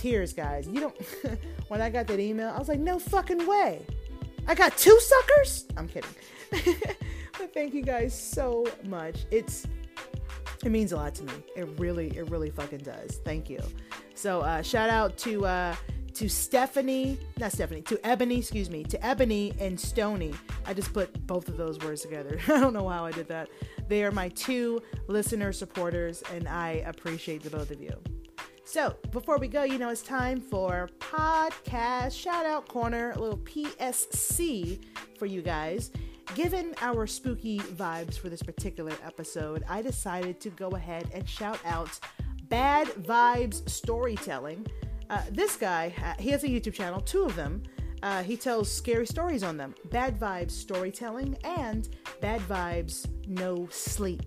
[0.00, 0.66] Tears, guys.
[0.66, 0.96] You don't.
[1.68, 3.84] when I got that email, I was like, no fucking way.
[4.46, 5.66] I got two suckers?
[5.76, 6.10] I'm kidding.
[7.38, 9.26] but thank you guys so much.
[9.30, 9.66] It's
[10.64, 11.34] it means a lot to me.
[11.54, 13.20] It really, it really fucking does.
[13.26, 13.60] Thank you.
[14.14, 15.76] So uh, shout out to uh,
[16.14, 20.32] to Stephanie, not Stephanie, to Ebony, excuse me, to Ebony and Stony.
[20.64, 22.40] I just put both of those words together.
[22.48, 23.50] I don't know how I did that.
[23.86, 27.92] They are my two listener supporters, and I appreciate the both of you.
[28.70, 33.38] So, before we go, you know, it's time for podcast shout out corner, a little
[33.38, 34.84] PSC
[35.18, 35.90] for you guys.
[36.36, 41.58] Given our spooky vibes for this particular episode, I decided to go ahead and shout
[41.64, 41.98] out
[42.44, 44.64] Bad Vibes Storytelling.
[45.10, 47.64] Uh, this guy, uh, he has a YouTube channel, two of them.
[48.04, 51.88] Uh, he tells scary stories on them Bad Vibes Storytelling and
[52.20, 54.22] Bad Vibes No Sleep.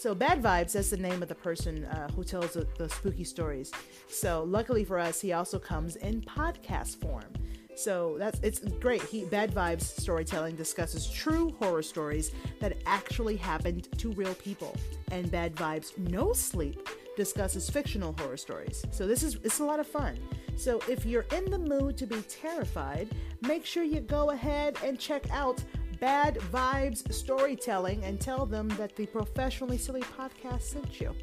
[0.00, 3.22] So, Bad Vibes, that's the name of the person uh, who tells the, the spooky
[3.22, 3.70] stories.
[4.08, 7.26] So, luckily for us, he also comes in podcast form.
[7.74, 9.02] So that's it's great.
[9.02, 14.74] He Bad Vibes Storytelling discusses true horror stories that actually happened to real people,
[15.12, 18.84] and Bad Vibes No Sleep discusses fictional horror stories.
[18.90, 20.18] So this is it's a lot of fun.
[20.56, 23.08] So if you're in the mood to be terrified,
[23.42, 25.62] make sure you go ahead and check out
[26.00, 31.14] Bad Vibes Storytelling and tell them that the Professionally Silly podcast sent you.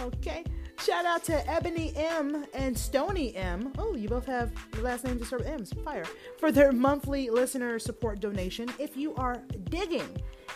[0.00, 0.44] Okay.
[0.78, 3.72] Shout out to Ebony M and Stony M.
[3.78, 5.72] Oh, you both have the last names that start with M's.
[5.84, 6.04] Fire.
[6.38, 8.68] For their monthly listener support donation.
[8.78, 10.08] If you are digging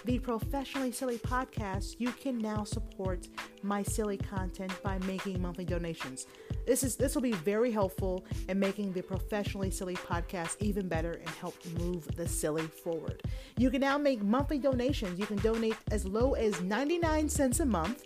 [0.04, 3.28] the Professionally Silly podcast, you can now support
[3.62, 6.26] my silly content by making monthly donations.
[6.68, 11.12] This is this will be very helpful in making the Professionally Silly podcast even better
[11.12, 13.22] and help move the silly forward.
[13.56, 15.18] You can now make monthly donations.
[15.18, 18.04] You can donate as low as 99 cents a month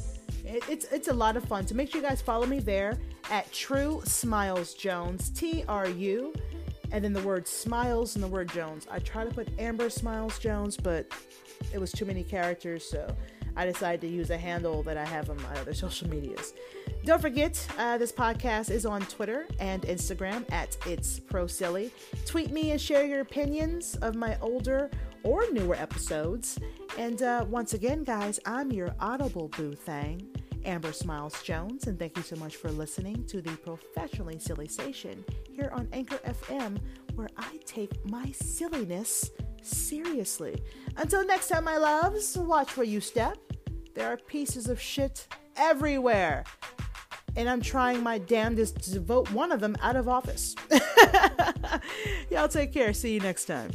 [0.46, 1.68] It, it's it's a lot of fun.
[1.68, 2.98] So make sure you guys follow me there
[3.30, 6.34] at True Smiles Jones, T R U,
[6.92, 8.88] and then the word Smiles and the word Jones.
[8.90, 11.12] I try to put Amber Smiles Jones, but
[11.74, 13.08] it was too many characters, so
[13.60, 16.54] I decided to use a handle that I have on my other social medias.
[17.04, 21.92] Don't forget, uh, this podcast is on Twitter and Instagram at It's Pro Silly.
[22.26, 24.90] Tweet me and share your opinions of my older
[25.24, 26.58] or newer episodes.
[26.98, 30.26] And uh, once again, guys, I'm your Audible Boo Thang,
[30.64, 35.22] Amber Smiles Jones, and thank you so much for listening to the Professionally Silly Station
[35.52, 36.78] here on Anchor FM,
[37.16, 39.30] where I take my silliness
[39.62, 40.62] seriously.
[40.98, 43.38] Until next time, my loves, watch where you step.
[43.96, 46.46] There are pieces of shit everywhere
[47.36, 50.56] and I'm trying my damnedest to vote one of them out of office.
[52.30, 52.94] Y'all take care.
[52.94, 53.72] See you next time.